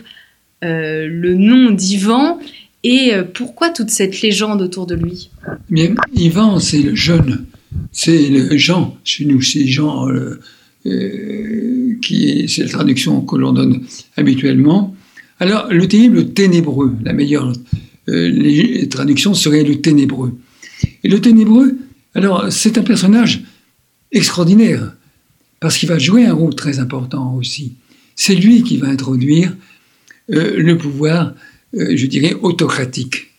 [0.63, 2.39] euh, le nom d'Ivan
[2.83, 5.29] et euh, pourquoi toute cette légende autour de lui?
[6.15, 7.45] Ivan, c'est le jeune,
[7.91, 10.39] c'est le Jean, chez nous, c'est Jean, euh,
[12.01, 13.83] qui est, c'est la traduction que l'on donne
[14.15, 14.95] habituellement.
[15.39, 17.53] Alors, le terrible, le ténébreux, la meilleure
[18.89, 20.39] traduction serait le ténébreux.
[21.03, 21.77] Et le ténébreux,
[22.15, 23.43] alors, c'est un personnage
[24.11, 24.93] extraordinaire,
[25.59, 27.73] parce qu'il va jouer un rôle très important aussi.
[28.15, 29.55] C'est lui qui va introduire
[30.31, 31.33] euh, le pouvoir,
[31.75, 33.31] euh, je dirais, autocratique.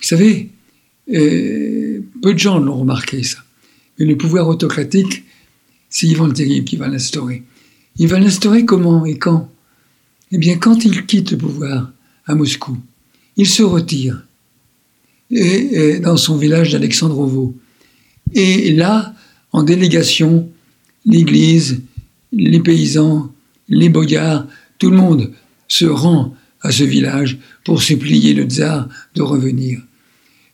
[0.00, 0.50] Vous savez,
[1.12, 3.38] euh, peu de gens l'ont remarqué ça.
[3.98, 5.24] Mais le pouvoir autocratique,
[5.88, 7.42] c'est Ivan le Terrible qui va l'instaurer.
[7.96, 9.50] Il va l'instaurer comment et quand?
[10.32, 11.92] Eh bien, quand il quitte le pouvoir
[12.26, 12.76] à Moscou,
[13.36, 14.26] il se retire
[15.30, 17.56] et, dans son village d'Alexandrovo.
[18.34, 19.14] Et là,
[19.56, 20.50] en délégation,
[21.06, 21.80] l'Église,
[22.30, 23.32] les paysans,
[23.70, 24.46] les boyards,
[24.78, 25.32] tout le monde
[25.66, 29.80] se rend à ce village pour supplier le tsar de revenir.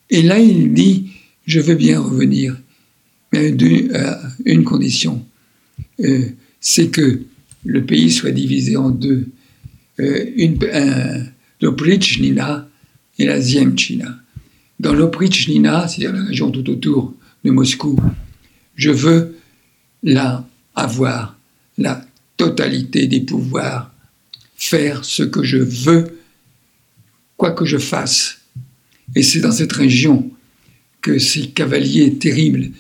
[0.09, 1.09] Et là, il dit
[1.47, 2.57] je veux bien revenir,
[3.33, 3.53] mais
[3.93, 5.27] à une condition,
[5.99, 6.27] euh,
[6.61, 7.23] c'est que
[7.65, 9.27] le pays soit divisé en deux.
[9.99, 11.25] Euh,
[11.61, 12.69] l'Oprichnina
[13.19, 14.17] et la Ziemchina.
[14.79, 17.99] Dans l'Oprichnina, c'est-à-dire la région tout autour de Moscou,
[18.77, 19.37] je veux
[20.03, 21.37] là avoir
[21.79, 22.05] la
[22.37, 23.93] totalité des pouvoirs,
[24.57, 26.19] faire ce que je veux,
[27.37, 28.39] quoi que je fasse.
[29.15, 30.31] Et c'est dans cette région
[31.01, 32.71] que ces cavaliers terribles,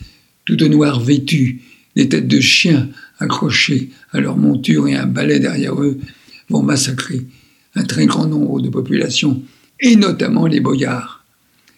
[0.44, 1.62] tout de noir vêtus,
[1.96, 6.00] des têtes de chiens accrochées à leur monture et un balai derrière eux,
[6.48, 7.26] vont massacrer
[7.74, 9.42] un très grand nombre de populations,
[9.80, 11.24] et notamment les boyards.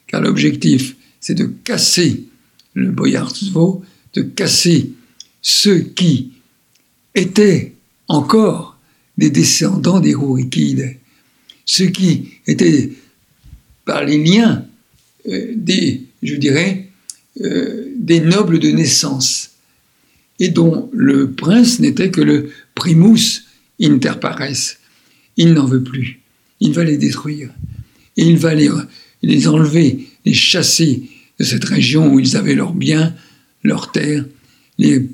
[0.07, 2.25] Car l'objectif, c'est de casser
[2.75, 4.93] le boyarstvo, de casser
[5.43, 6.33] ceux qui
[7.15, 7.75] étaient
[8.09, 8.79] encore
[9.19, 10.97] des descendants des Rourikides,
[11.65, 12.93] ceux qui étaient
[13.85, 14.67] par les liens
[15.29, 16.89] euh, des, je dirais,
[17.41, 19.51] euh, des nobles de naissance,
[20.41, 23.45] et dont le prince n'était que le primus
[23.81, 24.77] inter pares.
[25.37, 26.21] Il n'en veut plus.
[26.61, 27.51] Il va les détruire.
[28.17, 28.71] Et il va les,
[29.23, 31.05] les enlever, les chasser
[31.39, 33.15] de cette région où ils avaient leurs biens,
[33.65, 34.25] leurs terres,
[34.79, 35.09] les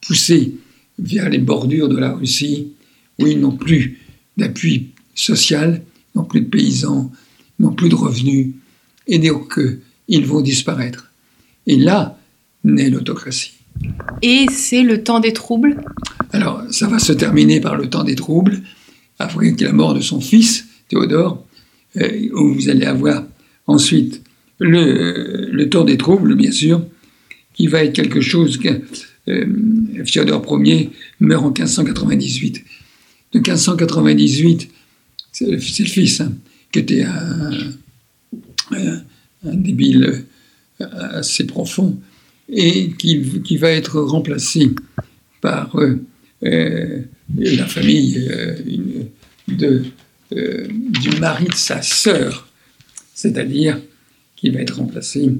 [0.00, 0.54] pousser
[0.98, 2.72] vers les bordures de la Russie,
[3.18, 3.98] où ils n'ont plus
[4.36, 5.82] d'appui social,
[6.14, 7.12] n'ont plus de paysans,
[7.58, 8.48] n'ont plus de revenus,
[9.06, 11.10] et donc euh, ils vont disparaître.
[11.66, 12.18] Et là
[12.64, 13.52] naît l'autocratie.
[14.22, 15.82] Et c'est le temps des troubles?
[16.32, 18.60] Alors, ça va se terminer par le temps des troubles,
[19.18, 21.46] après la mort de son fils, Théodore,
[21.96, 23.24] euh, où vous allez avoir
[23.66, 24.22] ensuite
[24.58, 26.84] le, le temps des troubles, bien sûr,
[27.54, 28.82] qui va être quelque chose que
[29.28, 32.64] euh, Fiodor Ier meurt en 1598.
[33.32, 34.70] De 1598,
[35.32, 36.32] c'est le, fils hein,
[36.72, 37.60] qui était un,
[39.42, 40.24] débile
[40.80, 41.98] euh, assez profond
[42.48, 44.70] et qui, va être remplacé
[45.40, 45.78] par
[46.42, 47.02] euh,
[47.36, 48.28] la famille
[49.46, 49.84] de,
[50.32, 52.48] du mari de sa sœur,
[53.14, 53.80] c'est-à-dire
[54.34, 55.30] qui va être remplacé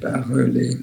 [0.00, 0.78] par les,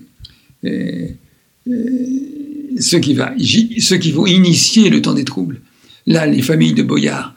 [2.80, 3.34] ceux qui, va,
[3.80, 5.62] ceux qui vont initier le temps des troubles.
[6.06, 7.36] Là, les familles de boyards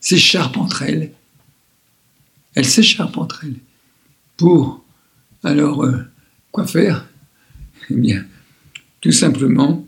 [0.00, 1.12] s'écharpent entre elles.
[2.54, 3.56] Elles s'écharpent entre elles.
[4.36, 4.84] Pour,
[5.44, 5.98] alors, euh,
[6.50, 7.08] quoi faire?
[7.90, 8.24] Eh bien,
[9.00, 9.86] tout simplement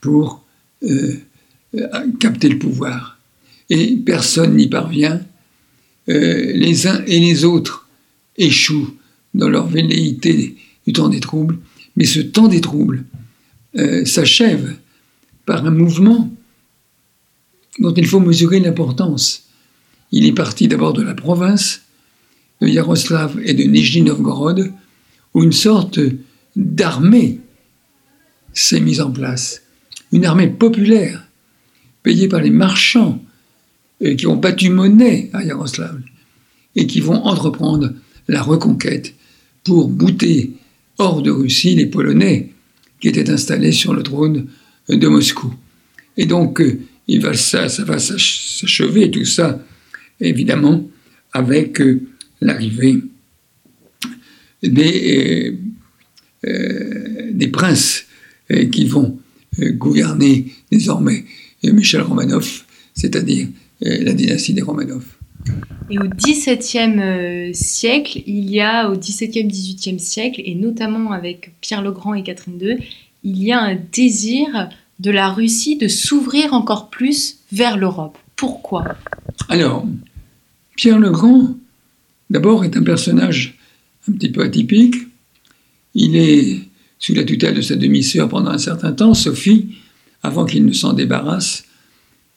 [0.00, 0.44] pour
[0.82, 1.14] euh,
[1.76, 3.18] euh, capter le pouvoir.
[3.68, 5.20] Et personne n'y parvient.
[6.08, 7.86] les uns et les autres
[8.36, 8.96] échouent
[9.32, 11.58] dans leur velléité du temps des troubles.
[12.00, 13.04] Mais ce temps des troubles
[13.76, 14.74] euh, s'achève
[15.44, 16.34] par un mouvement
[17.78, 19.50] dont il faut mesurer l'importance.
[20.10, 21.82] Il est parti d'abord de la province,
[22.62, 24.72] de Yaroslav et de Nijni Novgorod,
[25.34, 26.00] où une sorte
[26.56, 27.40] d'armée
[28.54, 29.60] s'est mise en place.
[30.10, 31.28] Une armée populaire,
[32.02, 33.22] payée par les marchands
[34.00, 36.00] euh, qui ont battu monnaie à Yaroslav
[36.76, 37.92] et qui vont entreprendre
[38.26, 39.14] la reconquête
[39.64, 40.54] pour bouter
[41.00, 42.50] hors de Russie les Polonais
[43.00, 44.46] qui était installé sur le trône
[44.88, 45.52] de Moscou.
[46.16, 49.64] Et donc, euh, il va, ça, ça va s'achever, tout ça,
[50.20, 50.88] évidemment,
[51.32, 52.02] avec euh,
[52.40, 52.98] l'arrivée
[54.62, 55.56] des,
[56.46, 58.04] euh, des princes
[58.72, 59.18] qui vont
[59.60, 61.24] gouverner désormais
[61.62, 63.46] Michel Romanov, c'est-à-dire
[63.80, 65.04] la dynastie des Romanov.
[65.90, 71.52] Et au XVIIe euh, siècle, il y a au XVIIe, XVIIIe siècle, et notamment avec
[71.60, 72.78] Pierre le Grand et Catherine II,
[73.24, 74.68] il y a un désir
[75.00, 78.16] de la Russie de s'ouvrir encore plus vers l'Europe.
[78.36, 78.84] Pourquoi?
[79.48, 79.84] Alors,
[80.76, 81.56] Pierre le Grand,
[82.30, 83.58] d'abord, est un personnage
[84.08, 84.94] un petit peu atypique.
[85.94, 86.60] Il est
[87.00, 89.74] sous la tutelle de sa demi-sœur pendant un certain temps, Sophie,
[90.22, 91.64] avant qu'il ne s'en débarrasse.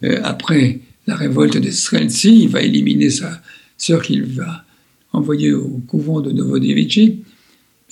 [0.04, 3.42] Euh, après la révolte de Streltsy, il va éliminer sa
[3.78, 4.64] sœur qu'il va
[5.12, 7.24] envoyer au couvent de Novodevitchi.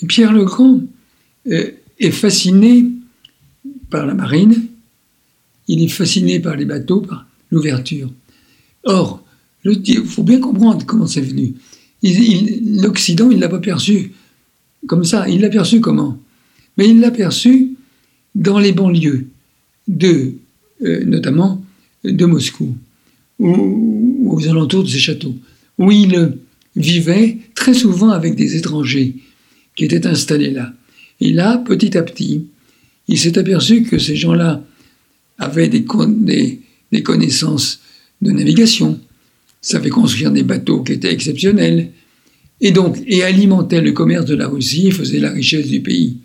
[0.08, 0.82] Pierre le Grand
[1.48, 2.86] euh, est fasciné
[3.90, 4.68] par la marine,
[5.68, 8.10] il est fasciné par les bateaux, par l'ouverture.
[8.84, 9.24] Or,
[9.64, 11.54] il faut bien comprendre comment c'est venu.
[12.02, 14.12] L'Occident, il ne l'a pas perçu
[14.88, 15.30] comme ça.
[15.30, 16.18] Il l'a perçu comment?
[16.78, 17.76] Mais il l'a perçu
[18.34, 19.28] dans les banlieues,
[19.88, 20.34] de,
[20.84, 21.64] euh, notamment
[22.04, 22.76] de Moscou
[23.42, 25.36] ou aux alentours de ces châteaux,
[25.78, 26.38] où il
[26.76, 29.16] vivait très souvent avec des étrangers
[29.76, 30.74] qui étaient installés là.
[31.20, 32.46] Et là, petit à petit,
[33.08, 34.64] il s'est aperçu que ces gens-là
[35.38, 37.82] avaient des, connaissances
[38.22, 39.00] de navigation,
[39.60, 41.92] savaient construire des bateaux qui étaient exceptionnels,
[42.62, 46.18] et donc et alimentait le commerce de la Russie et faisait la richesse du pays.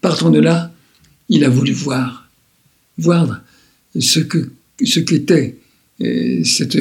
[0.00, 0.72] Partant de là,
[1.28, 2.30] il a voulu voir,
[2.96, 3.42] voir
[3.98, 4.20] ce
[4.82, 5.57] ce qu'était
[6.00, 6.78] cette,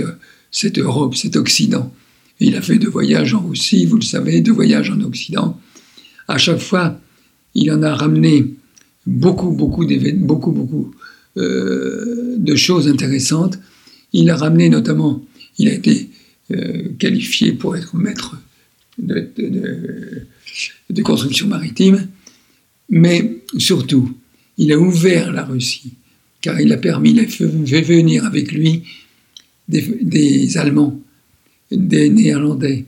[0.52, 1.92] cette Europe, cet Occident.
[2.40, 5.60] il a fait deux voyages en Russie, vous le savez, deux voyages en Occident.
[6.28, 7.00] À chaque fois,
[7.56, 8.54] il en a ramené
[9.06, 10.94] beaucoup, beaucoup beaucoup, beaucoup
[11.38, 13.60] euh, de choses intéressantes.
[14.14, 15.26] Il a ramené notamment,
[15.58, 16.10] il a été
[16.52, 18.38] euh, qualifié pour être maître
[18.98, 19.30] de,
[20.90, 22.08] de, construction maritime,
[22.90, 24.18] mais surtout,
[24.58, 25.94] il a ouvert la Russie,
[26.42, 28.84] car il a permis, a fait venir avec lui
[29.68, 31.00] des, Allemands,
[31.72, 32.86] des Néerlandais,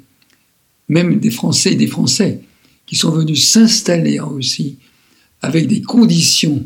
[0.88, 2.42] même des Français, des Français,
[2.86, 4.78] qui sont venus s'installer en Russie
[5.42, 6.66] avec des conditions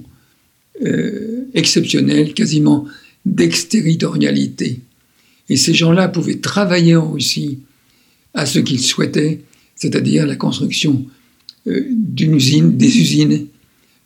[0.84, 2.86] euh, exceptionnelles, quasiment
[3.26, 4.80] d'exterritorialité.
[5.50, 7.60] Et ces gens-là pouvaient travailler en Russie
[8.34, 9.42] à ce qu'ils souhaitaient,
[9.76, 11.06] c'est-à-dire la construction
[11.68, 13.48] euh, d'une usine, des usines,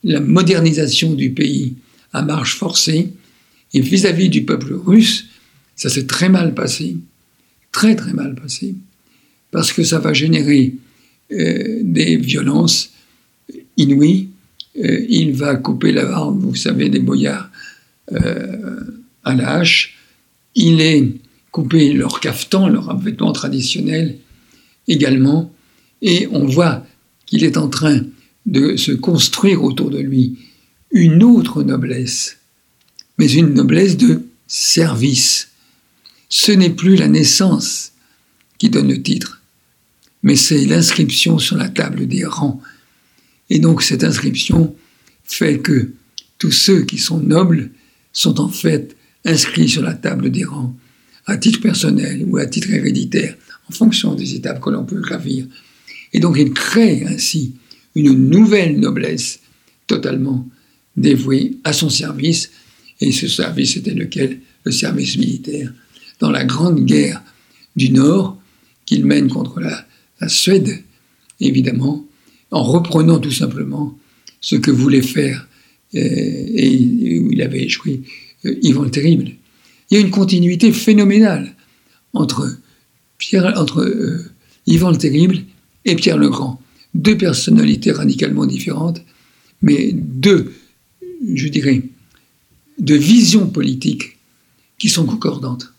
[0.04, 1.76] la modernisation du pays
[2.14, 3.10] à marche forcée.
[3.74, 5.26] Et vis-à-vis du peuple russe,
[5.78, 6.98] ça s'est très mal passé,
[7.72, 8.76] très très mal passé,
[9.52, 10.76] parce que ça va générer
[11.32, 12.92] euh, des violences
[13.78, 14.30] inouïes.
[14.84, 17.50] Euh, il va couper la barbe, vous savez, des boyards
[19.24, 19.98] à la hache.
[20.56, 21.12] Il est
[21.52, 24.18] couper leur cafetan, leur vêtement traditionnel
[24.88, 25.52] également,
[26.02, 26.86] et on voit
[27.26, 28.02] qu'il est en train
[28.46, 30.38] de se construire autour de lui
[30.92, 32.38] une autre noblesse,
[33.18, 35.47] mais une noblesse de service.
[36.30, 37.94] Ce n'est plus la naissance
[38.58, 39.42] qui donne le titre,
[40.24, 42.62] mais c'est l'inscription sur la table des rangs.
[43.50, 44.76] Et donc cette inscription
[45.24, 45.92] fait que
[46.38, 47.72] tous ceux qui sont nobles
[48.14, 50.76] sont en fait inscrits sur la table des rangs
[51.26, 53.36] à titre personnel ou à titre héréditaire,
[53.70, 55.46] en fonction des étapes que l'on peut gravir.
[56.14, 57.54] Et donc il crée ainsi
[57.96, 59.40] une nouvelle noblesse
[59.88, 60.48] totalement
[60.96, 62.52] dévouée à son service,
[63.00, 64.40] et ce service était lequel?
[64.64, 65.72] Le service militaire.
[66.20, 67.22] Dans la grande guerre
[67.76, 68.38] du Nord
[68.86, 69.86] qu'il mène contre la,
[70.28, 70.84] Suède,
[71.40, 72.04] évidemment,
[72.50, 73.96] en reprenant tout simplement
[74.42, 75.48] ce que voulait faire,
[75.94, 78.02] euh, et où il avait échoué,
[78.46, 79.32] euh, Yvan le Terrible.
[79.90, 81.56] Il y a une continuité phénoménale
[82.14, 82.58] entre,
[83.20, 84.32] Pierre, entre euh,
[84.66, 85.44] Yvan le Terrible
[85.86, 86.60] et Pierre le Grand.
[86.96, 89.02] Deux personnalités radicalement différentes,
[89.62, 90.52] mais deux,
[91.32, 91.84] je dirais,
[92.80, 94.18] deux visions politiques
[94.80, 95.74] qui sont concordantes.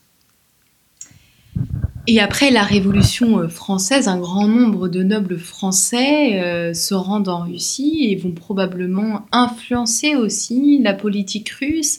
[2.11, 7.29] Et après la Révolution euh, française, un grand nombre de nobles français euh, se rendent
[7.29, 11.99] en Russie et vont probablement influencer aussi la politique russe.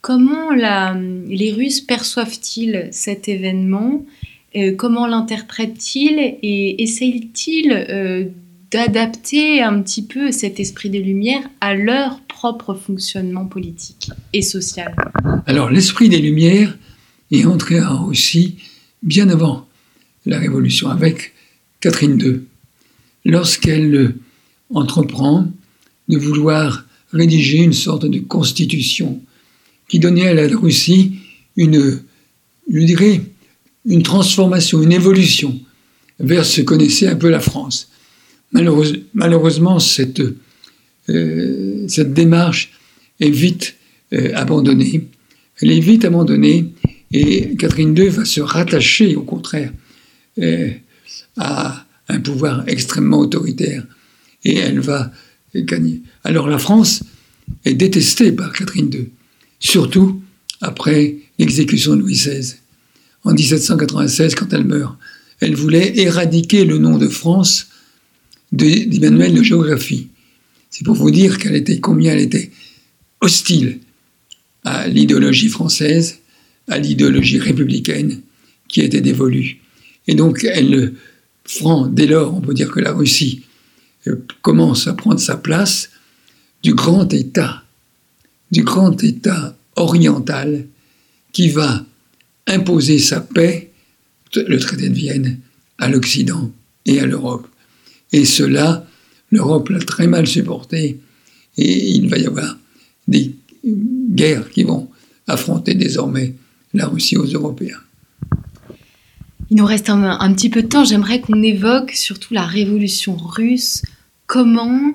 [0.00, 4.06] Comment les Russes perçoivent-ils cet événement?
[4.54, 6.36] Euh, Comment l'interprètent-ils?
[6.40, 8.30] Et essayent-ils
[8.70, 14.94] d'adapter un petit peu cet esprit des Lumières à leur propre fonctionnement politique et social?
[15.46, 16.78] Alors l'esprit des Lumières
[17.32, 18.58] est entré en Russie
[19.02, 19.68] bien avant
[20.26, 21.32] la Révolution, avec
[21.80, 22.40] Catherine II,
[23.24, 24.14] lorsqu'elle
[24.70, 25.50] entreprend
[26.08, 29.20] de vouloir rédiger une sorte de constitution
[29.88, 31.14] qui donnait à la Russie
[31.56, 32.00] une,
[32.70, 33.22] je dirais,
[33.86, 35.58] une transformation, une évolution
[36.20, 37.88] vers ce que connaissait un peu la France.
[38.52, 40.22] malheureusement, cette,
[41.08, 42.72] euh, cette démarche
[43.20, 43.76] est vite
[44.12, 45.06] euh, abandonnée.
[45.60, 46.66] Elle est vite abandonnée
[47.12, 49.72] et Catherine II va se rattacher, au contraire,
[50.38, 50.70] euh,
[51.36, 53.84] à un pouvoir extrêmement autoritaire
[54.44, 55.12] et elle va
[55.54, 56.02] gagner.
[56.24, 57.02] Alors la France
[57.64, 59.08] est détestée par Catherine II
[59.60, 60.20] surtout
[60.60, 62.54] après l'exécution de Louis XVI.
[63.24, 64.96] En 1796, quand elle meurt,
[65.40, 67.68] elle voulait éradiquer le nom de France
[68.52, 70.08] des manuels de géographie.
[70.70, 72.50] C'est pour vous dire qu'elle était combien elle était
[73.20, 73.78] hostile
[74.64, 76.17] à l'idéologie française,
[76.68, 78.20] à l'idéologie républicaine
[78.68, 79.58] qui était dévolue.
[80.06, 80.94] Et donc, elle
[81.44, 83.42] prend, dès lors, on peut dire que la Russie
[84.06, 85.90] euh, commence à prendre sa place
[86.62, 87.62] du grand État
[88.50, 90.66] du grand État oriental
[91.32, 91.84] qui va
[92.46, 93.70] imposer sa paix,
[94.34, 95.38] le traité de Vienne,
[95.78, 96.50] à l'Occident
[96.86, 97.46] et à l'Europe.
[98.12, 98.86] Et cela,
[99.30, 100.98] l'Europe l'a très mal supporté,
[101.56, 102.56] et il va y avoir
[103.06, 104.88] des guerres qui vont
[105.26, 106.34] affronter désormais
[106.74, 107.78] la Russie aux Européens.
[109.50, 113.82] Il nous reste un, petit peu de temps, j'aimerais qu'on évoque surtout la révolution russe,
[114.26, 114.94] comment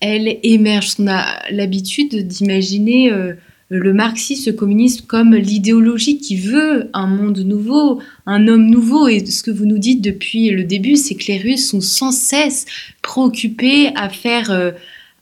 [0.00, 0.96] elle émerge?
[0.98, 3.32] On a l'habitude d'imaginer euh,
[3.70, 9.08] le marxisme, le communisme comme l'idéologie qui veut un monde nouveau, un homme nouveau.
[9.08, 12.12] Et ce que vous nous dites depuis le début, c'est que les Russes sont sans
[12.12, 12.66] cesse
[13.00, 14.50] préoccupés à faire...
[14.50, 14.72] Euh,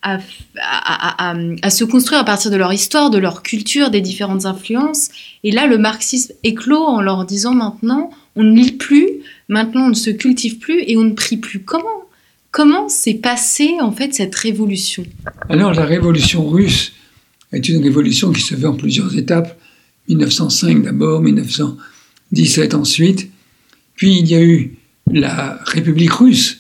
[0.02, 5.08] à, se construire à partir de leur histoire, de leur culture, des différentes influences.
[5.44, 9.08] Et là, le marxisme éclot en leur disant maintenant, on ne lit plus,
[9.48, 11.60] maintenant on ne se cultive plus et on ne prie plus.
[11.60, 12.02] Comment
[12.52, 15.04] Comment s'est passée en fait cette révolution?
[15.48, 16.92] Alors la révolution russe
[17.50, 19.58] est une révolution qui se fait en plusieurs étapes.
[20.10, 23.30] 1905 d'abord, 1917 ensuite.
[23.96, 24.76] Puis il y a eu
[25.10, 26.58] la République russe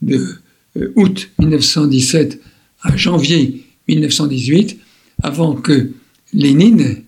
[0.00, 0.38] de
[0.78, 2.40] euh, août 1917
[2.84, 4.78] à janvier 1918,
[5.22, 5.90] avant que
[6.32, 7.02] Lénine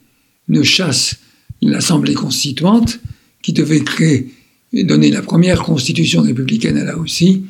[0.48, 1.16] ne chasse
[1.62, 3.00] l'Assemblée constituante
[3.42, 4.32] qui devait créer
[4.72, 7.44] donner la première constitution républicaine à la Russie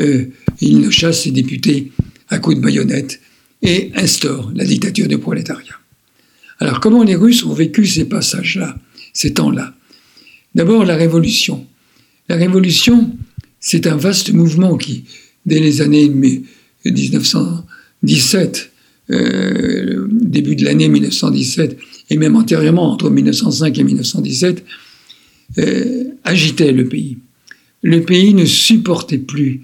[0.00, 0.26] euh,
[0.60, 1.90] il ne chasse ses députés
[2.28, 3.20] à coups de baïonnette
[3.62, 5.74] et instaure la dictature du prolétariat.
[6.60, 8.78] Alors comment les Russes ont vécu ces passages-là,
[9.12, 9.74] ces temps-là?
[10.54, 11.66] D'abord la révolution.
[12.28, 13.16] La révolution,
[13.60, 15.04] c'est un vaste mouvement qui,
[15.46, 16.08] dès les années
[16.84, 18.72] 1917,
[19.10, 21.78] euh, début de l'année 1917,
[22.10, 24.64] et même antérieurement, entre 1905 et 1917,
[25.58, 27.18] euh, agitait le pays.
[27.82, 29.62] Le pays ne supportait plus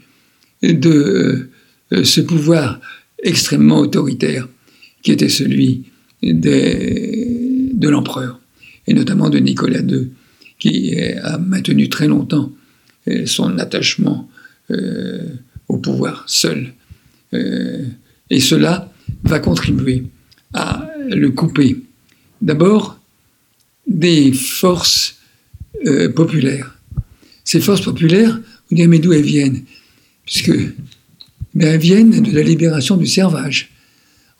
[0.62, 1.50] de
[1.92, 2.80] euh, ce pouvoir
[3.22, 4.48] extrêmement autoritaire
[5.02, 5.84] qui était celui
[6.22, 8.40] de l'empereur,
[8.86, 10.08] et notamment de Nicolas II,
[10.58, 12.50] qui a maintenu très longtemps
[13.26, 14.30] son attachement
[15.68, 16.72] au pouvoir seul.
[18.30, 18.92] Et cela
[19.24, 20.04] va contribuer
[20.52, 21.82] à le couper.
[22.40, 22.98] D'abord,
[23.86, 25.16] des forces
[26.14, 26.78] populaires.
[27.44, 29.62] Ces forces populaires, vous direz, mais d'où elles viennent?
[30.24, 30.52] Puisque
[31.54, 33.70] ben, elles viennent de la libération du servage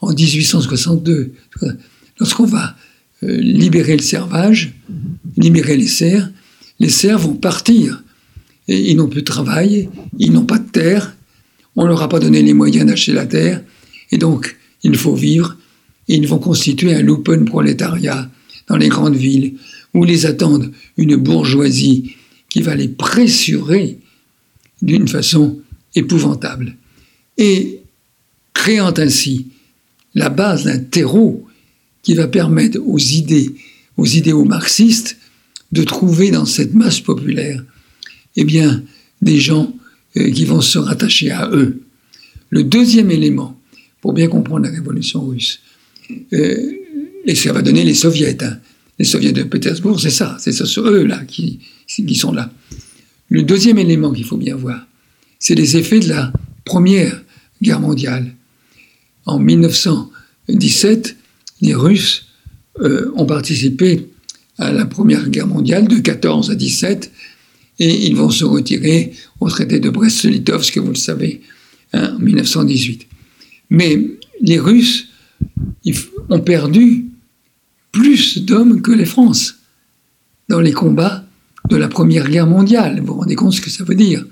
[0.01, 1.32] en 1862.
[2.18, 2.76] Lorsqu'on va
[3.22, 4.74] euh, libérer le servage,
[5.36, 6.30] libérer les serfs,
[6.80, 8.03] les serfs vont partir.
[8.66, 9.88] Ils n'ont plus de travail,
[10.18, 11.13] ils n'ont pas de terre,
[11.77, 13.62] on ne leur a pas donné les moyens d'acheter la terre,
[14.11, 15.57] et donc il faut vivre,
[16.09, 18.31] et ils vont constituer un loupen prolétariat
[18.68, 19.55] dans les grandes villes,
[19.95, 22.14] où les attendent une bourgeoisie
[22.49, 23.99] qui va les pressurer
[24.83, 25.59] d'une façon
[25.95, 26.77] épouvantable.
[27.39, 27.81] Et
[28.53, 29.49] créant ainsi
[30.14, 31.47] la base d'un terreau
[32.03, 33.55] qui va permettre aux idées,
[33.97, 35.16] aux idéaux marxistes,
[35.72, 37.64] de trouver dans cette masse populaire,
[38.37, 38.83] eh bien,
[39.22, 39.75] des gens
[40.14, 41.82] qui vont se rattacher à eux.
[42.50, 43.60] Le deuxième élément,
[44.00, 45.60] pour bien comprendre la révolution russe,
[46.32, 46.72] euh,
[47.24, 48.58] et ça va donner les soviets, hein.
[48.98, 52.52] les soviets de Pétersbourg, c'est ça, c'est eux là qui, qui sont là.
[53.28, 54.86] Le deuxième élément qu'il faut bien voir,
[55.38, 56.32] c'est les effets de la
[56.64, 57.22] Première
[57.62, 58.34] Guerre mondiale.
[59.26, 61.16] En 1917,
[61.62, 62.26] les Russes
[62.80, 64.08] euh, ont participé
[64.58, 67.10] à la Première Guerre mondiale de 14 à 17
[67.79, 71.41] et ils vont se retirer au traité de Brest-Litovsk, vous le savez,
[71.93, 73.07] hein, en 1918.
[73.70, 74.01] Mais
[74.41, 75.09] les Russes
[76.29, 77.07] ont perdu
[77.93, 79.57] plus d'hommes que les France
[80.49, 81.25] dans les combats
[81.70, 83.01] de la Première Guerre mondiale.
[83.01, 84.25] Vous vous rendez compte ce que ça veut dire?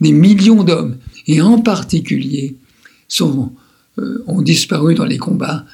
[0.00, 2.56] Des millions d'hommes, et en particulier,
[3.20, 5.66] euh, ont disparu dans les combats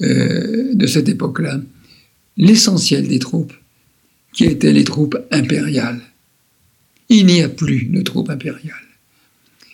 [0.00, 1.60] euh, de cette époque-là,
[2.36, 3.52] l'essentiel des troupes,
[4.32, 6.00] qui étaient les troupes impériales.
[7.10, 8.74] Il n'y a plus de troupes impériales.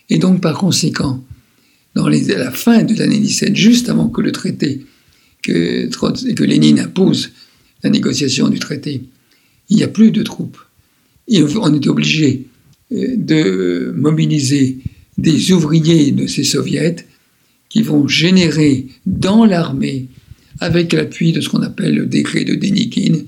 [0.09, 1.23] Et donc, par conséquent,
[1.95, 4.85] dans les, à la fin de l'année 17, juste avant que le traité,
[5.43, 7.31] que, Lénine impose
[7.85, 9.03] la négociation du traité,
[9.69, 10.59] il n'y a plus de troupes.
[11.31, 12.47] On est obligé
[12.91, 14.79] de mobiliser
[15.19, 16.97] des ouvriers de ces soviets
[17.69, 20.07] qui vont générer dans l'armée,
[20.61, 23.25] avec l'appui de ce qu'on appelle le décret de Denikin,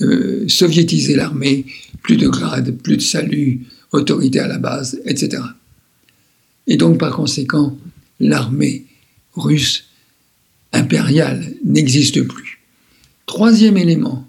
[0.00, 1.66] euh, soviétiser l'armée,
[2.02, 5.42] plus de grades, plus de salut, autorité à la base, etc.
[6.66, 7.76] Et donc par conséquent,
[8.20, 8.84] l'armée
[9.34, 9.84] russe
[10.72, 12.60] impériale n'existe plus.
[13.26, 14.28] Troisième élément,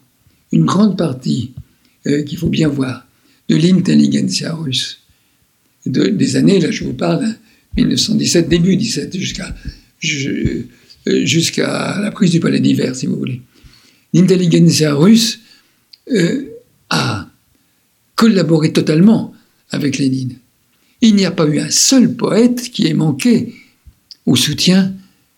[0.52, 1.52] une grande partie
[2.08, 3.06] euh, qu'il faut bien voir,
[3.50, 5.00] de l'intelligentsia russe.
[5.86, 7.36] des années, là je vous parle,
[7.78, 9.56] 1917, début 17, jusqu'à
[10.04, 13.42] euh, jusqu'à la prise du palais d'hiver, si vous voulez.
[14.14, 15.40] L'intelligentsia russe
[16.90, 17.30] a
[18.16, 19.34] collaboré totalement
[19.72, 20.36] avec Lénine.
[21.02, 23.56] Il n'y a pas eu un seul poète qui ait manqué
[24.26, 24.94] au soutien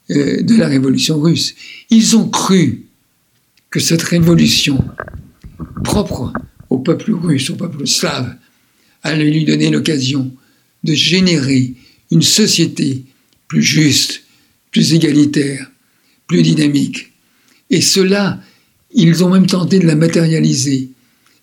[0.09, 1.53] euh, de la révolution russe.
[1.89, 2.85] Ils ont cru
[3.69, 4.83] que cette révolution
[5.83, 6.33] propre
[6.69, 8.35] au peuple russe, au peuple slave,
[9.03, 10.31] allait lui donner l'occasion
[10.83, 11.73] de générer
[12.09, 13.03] une société
[13.47, 14.23] plus juste,
[14.71, 15.69] plus égalitaire,
[16.27, 17.11] plus dynamique.
[17.69, 18.41] Et cela,
[18.93, 20.89] ils ont même tenté de la matérialiser.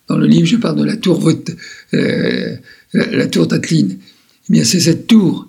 [0.09, 1.31] Dans le livre, je parle de la tour,
[1.95, 2.57] euh,
[2.93, 3.49] la, tour.
[3.53, 3.97] Eh
[4.49, 5.49] bien, c'est cette tour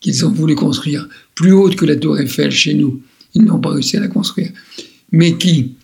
[0.00, 3.02] qu'ils ont voulu construire, plus haute que la tour Eiffel chez nous.
[3.34, 4.50] Ils n'ont pas réussi à la construire.
[5.12, 5.74] Mais qui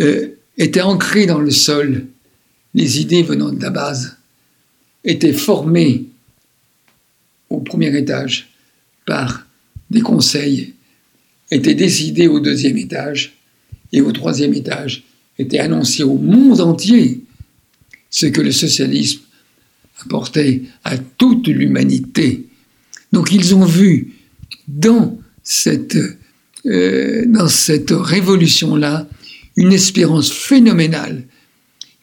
[0.00, 2.06] euh, était ancrée dans le sol.
[2.74, 4.16] Les idées venant de la base
[5.04, 6.04] étaient formées
[7.50, 8.50] au premier étage
[9.06, 9.46] par
[9.90, 10.74] des conseils,
[11.50, 13.37] étaient décidées au deuxième étage
[13.92, 15.04] et au troisième étage
[15.38, 17.20] était annoncé au monde entier
[18.10, 19.20] ce que le socialisme
[20.00, 22.46] apportait à toute l'humanité.
[23.12, 24.12] Donc ils ont vu
[24.66, 25.98] dans cette,
[26.66, 29.08] euh, cette révolution-là
[29.56, 31.24] une espérance phénoménale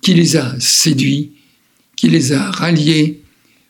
[0.01, 1.31] qui les a séduits,
[1.95, 3.21] qui les a ralliés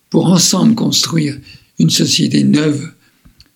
[0.10, 1.38] pour ensemble construire
[1.80, 2.92] une société neuve,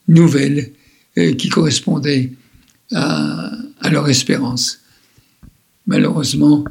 [0.08, 0.72] nouvelle,
[1.18, 2.32] euh, qui correspondait
[2.94, 4.80] à, à leur espérance.
[5.88, 6.66] Malheureusement,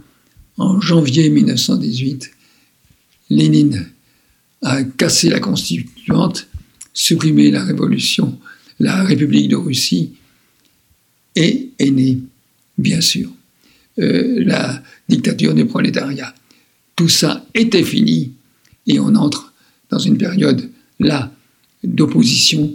[0.57, 2.31] en janvier 1918,
[3.31, 3.91] Lénine
[4.63, 6.49] a cassé la constituante,
[6.93, 8.39] supprimé la révolution,
[8.81, 10.15] la République de Russie,
[11.37, 12.19] et est née,
[12.77, 13.31] bien sûr,
[13.99, 16.35] euh, la dictature du prolétariat.
[16.97, 18.33] Tout ça était fini
[18.87, 19.53] et on entre
[19.91, 21.33] dans une période là
[21.85, 22.75] d'opposition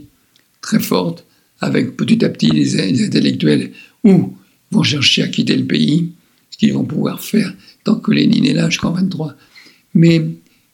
[0.61, 1.25] très forte
[1.59, 3.71] avec petit à petit les, intellectuels
[4.03, 4.35] ou
[4.71, 6.11] vont chercher à quitter le pays,
[6.49, 9.35] ce qu'ils vont pouvoir faire tant que Lénine est là jusqu'en 23.
[9.93, 10.25] Mais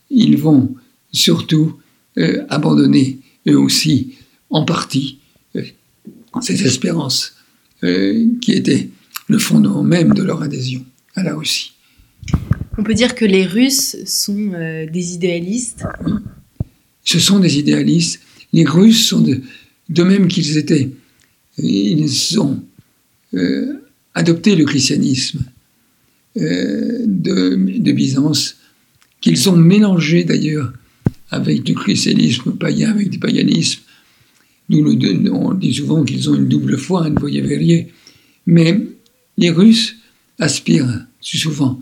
[0.09, 0.75] ils vont
[1.11, 1.80] surtout
[2.17, 4.15] euh, abandonner eux aussi
[4.49, 5.19] en partie
[5.55, 5.63] euh,
[6.41, 7.36] ces espérances
[7.82, 8.89] qui étaient
[9.30, 10.84] le fondement même de leur adhésion
[11.15, 11.71] à la Russie.
[12.77, 15.84] On peut dire que les Russes sont euh, des idéalistes.
[17.03, 18.21] Ce sont des idéalistes.
[18.53, 20.89] Les Russes sont de, même qu'ils étaient.
[21.57, 22.63] Ils ont
[23.34, 23.73] euh,
[24.15, 25.43] adopté le christianisme
[26.38, 28.57] euh, de, Byzance,
[29.21, 30.73] qu'ils ont mélangé d'ailleurs
[31.32, 33.82] avec du christianisme païen, avec du paganisme.
[34.69, 34.86] Nous,
[35.32, 37.91] on dit souvent qu'ils ont une double foi, un voyez verrier.
[38.45, 38.80] Mais
[39.38, 39.95] les Russes
[40.38, 41.80] aspirent souvent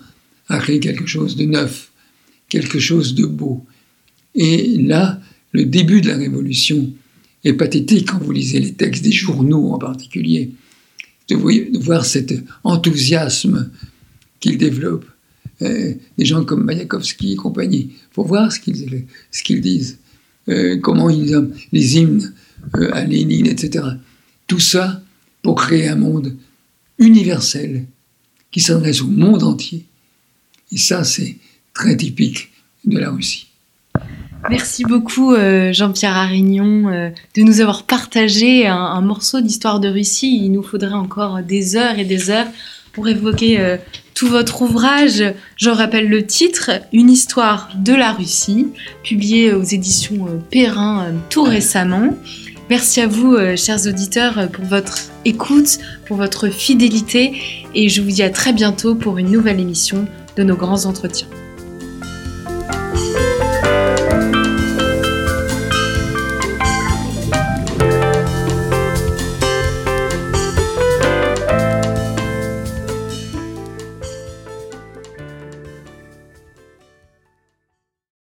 [0.48, 1.92] à créer quelque chose de neuf,
[2.50, 3.66] quelque chose de beau.
[4.36, 5.22] Et là,
[5.52, 6.94] le début de la révolution
[7.44, 10.52] est pathétique quand vous lisez les textes des journaux en particulier,
[11.30, 13.70] de, voir cet enthousiasme
[14.40, 15.10] qu'ils développent.
[15.64, 19.98] Euh, des gens comme Mayakovsky et compagnie, faut voir ce qu'ils disent,
[20.50, 22.34] euh, comment ils ont les hymnes
[22.76, 23.84] euh, à Lénine, etc.
[24.46, 25.02] Tout ça
[25.42, 26.36] pour créer un monde
[27.00, 27.86] universel
[28.52, 29.86] qui s'adresse au monde entier.
[30.72, 31.38] Et ça, c'est
[31.74, 32.52] très typique
[32.86, 33.47] de la Russie.
[34.50, 40.40] Merci beaucoup euh, Jean-Pierre Arignon euh, de nous avoir partagé un, morceau d'histoire de Russie.
[40.44, 42.48] Il nous faudrait encore des heures et des heures
[42.94, 43.78] pour évoquer euh,
[44.14, 45.24] tout votre ouvrage.
[45.58, 48.68] Je rappelle le titre, Une histoire de la Russie,
[49.04, 52.10] publié aux éditions Perrin tout récemment.
[52.70, 57.34] Merci à vous, chers auditeurs, pour votre écoute, pour votre fidélité
[57.74, 61.28] et je vous dis à très bientôt pour une nouvelle émission de nos grands entretiens.